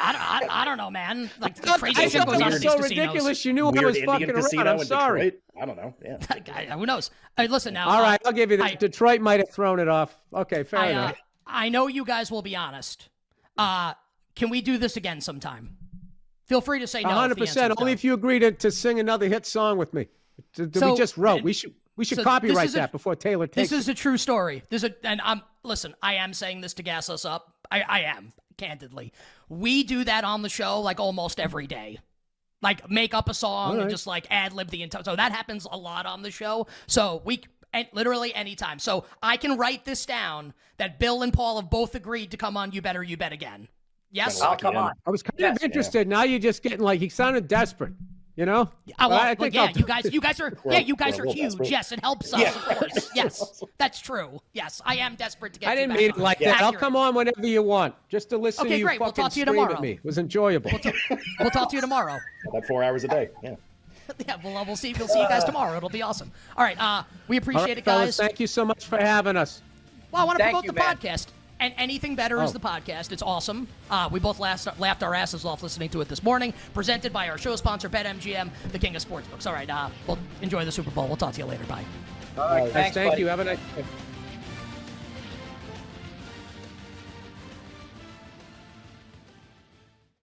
[0.00, 1.28] I don't, I, I don't know, man.
[1.40, 2.90] Like the I crazy thought shit goes on was in these so casinos.
[2.90, 3.44] ridiculous.
[3.44, 4.68] You knew I was Indian fucking around.
[4.68, 5.20] I'm sorry.
[5.30, 5.42] Detroit?
[5.60, 5.94] I don't know.
[6.04, 6.18] Yeah.
[6.54, 7.10] I- Who knows?
[7.36, 7.88] Hey, listen now.
[7.88, 8.66] All uh, right, I'll give you this.
[8.72, 10.16] I- Detroit might have thrown it off.
[10.32, 11.16] Okay, fair I, uh, enough.
[11.46, 13.08] I know you guys will be honest.
[13.58, 13.94] Uh,
[14.34, 15.76] can we do this again sometime?
[16.46, 17.10] Feel free to say no.
[17.10, 17.74] if hundred answer is percent.
[17.78, 17.94] Only no.
[17.94, 20.08] if you agree to, to sing another hit song with me.
[20.54, 21.36] To- So, we just wrote.
[21.36, 23.70] and- We should we should so copyright a- that before Taylor takes.
[23.70, 24.62] This is a true story.
[24.70, 25.94] This is a, and I'm listen.
[26.02, 27.52] I am saying this to gas us up.
[27.70, 29.12] I, I am candidly.
[29.48, 31.98] We do that on the show like almost every day.
[32.62, 35.02] Like make up a song All and just like ad lib the entire.
[35.04, 36.66] So that happens a lot on the show.
[36.86, 38.78] So we and literally anytime.
[38.78, 42.56] So I can write this down that Bill and Paul have both agreed to come
[42.56, 42.72] on.
[42.72, 43.68] You better you bet again.
[44.12, 44.38] Yes.
[44.40, 44.92] Kinda Oh, come on.
[45.06, 46.06] I was kind Yes, of interested.
[46.06, 47.92] Now you're just getting like he sounded desperate.
[48.34, 48.70] You know?
[48.98, 51.24] Oh, well, I well, think yeah, you guys, you guys are, yeah, you guys we're
[51.24, 51.50] are a little huge.
[51.52, 51.68] desperate.
[51.70, 52.48] Yes, it helps us, Yeah.
[52.48, 53.10] of course.
[53.14, 54.40] Yes, that's true.
[54.54, 55.68] Yes, I am desperate to get.
[55.68, 56.22] I didn't mean it on.
[56.22, 56.62] like that.
[56.62, 59.00] I'll come on whenever you want, just to listen Okay, to you great.
[59.00, 59.74] We'll fucking talk to you tomorrow.
[59.74, 59.90] at me.
[59.92, 60.70] It was enjoyable.
[61.40, 62.16] We'll talk to you tomorrow.
[62.48, 63.28] About four hours a day.
[63.42, 63.56] Yeah.
[64.26, 64.94] Yeah, we'll, uh, we'll see.
[64.98, 65.76] We'll see you guys tomorrow.
[65.76, 66.32] It'll be awesome.
[66.56, 66.80] All right.
[66.80, 68.26] Uh, we appreciate right, it, fellas, guys.
[68.28, 69.60] thank you so much for having us.
[70.10, 70.96] Well, I want to Thank promote you, the man.
[70.96, 71.26] podcast.
[71.62, 72.52] And anything better is Oh.
[72.54, 73.12] the podcast.
[73.12, 73.68] It's awesome.
[73.88, 76.52] Uh, we both laughed, laughed our asses off listening to it this morning.
[76.74, 79.46] Presented by our show sponsor, BetMGM, the king of sportsbooks.
[79.46, 79.70] All right.
[79.70, 81.06] Uh, we'll enjoy the Super Bowl.
[81.06, 81.62] We'll talk to you later.
[81.64, 81.84] Bye.
[82.36, 83.22] All right, Guys, thanks, thank buddy.
[83.22, 83.28] you.
[83.28, 83.84] Have a nice day.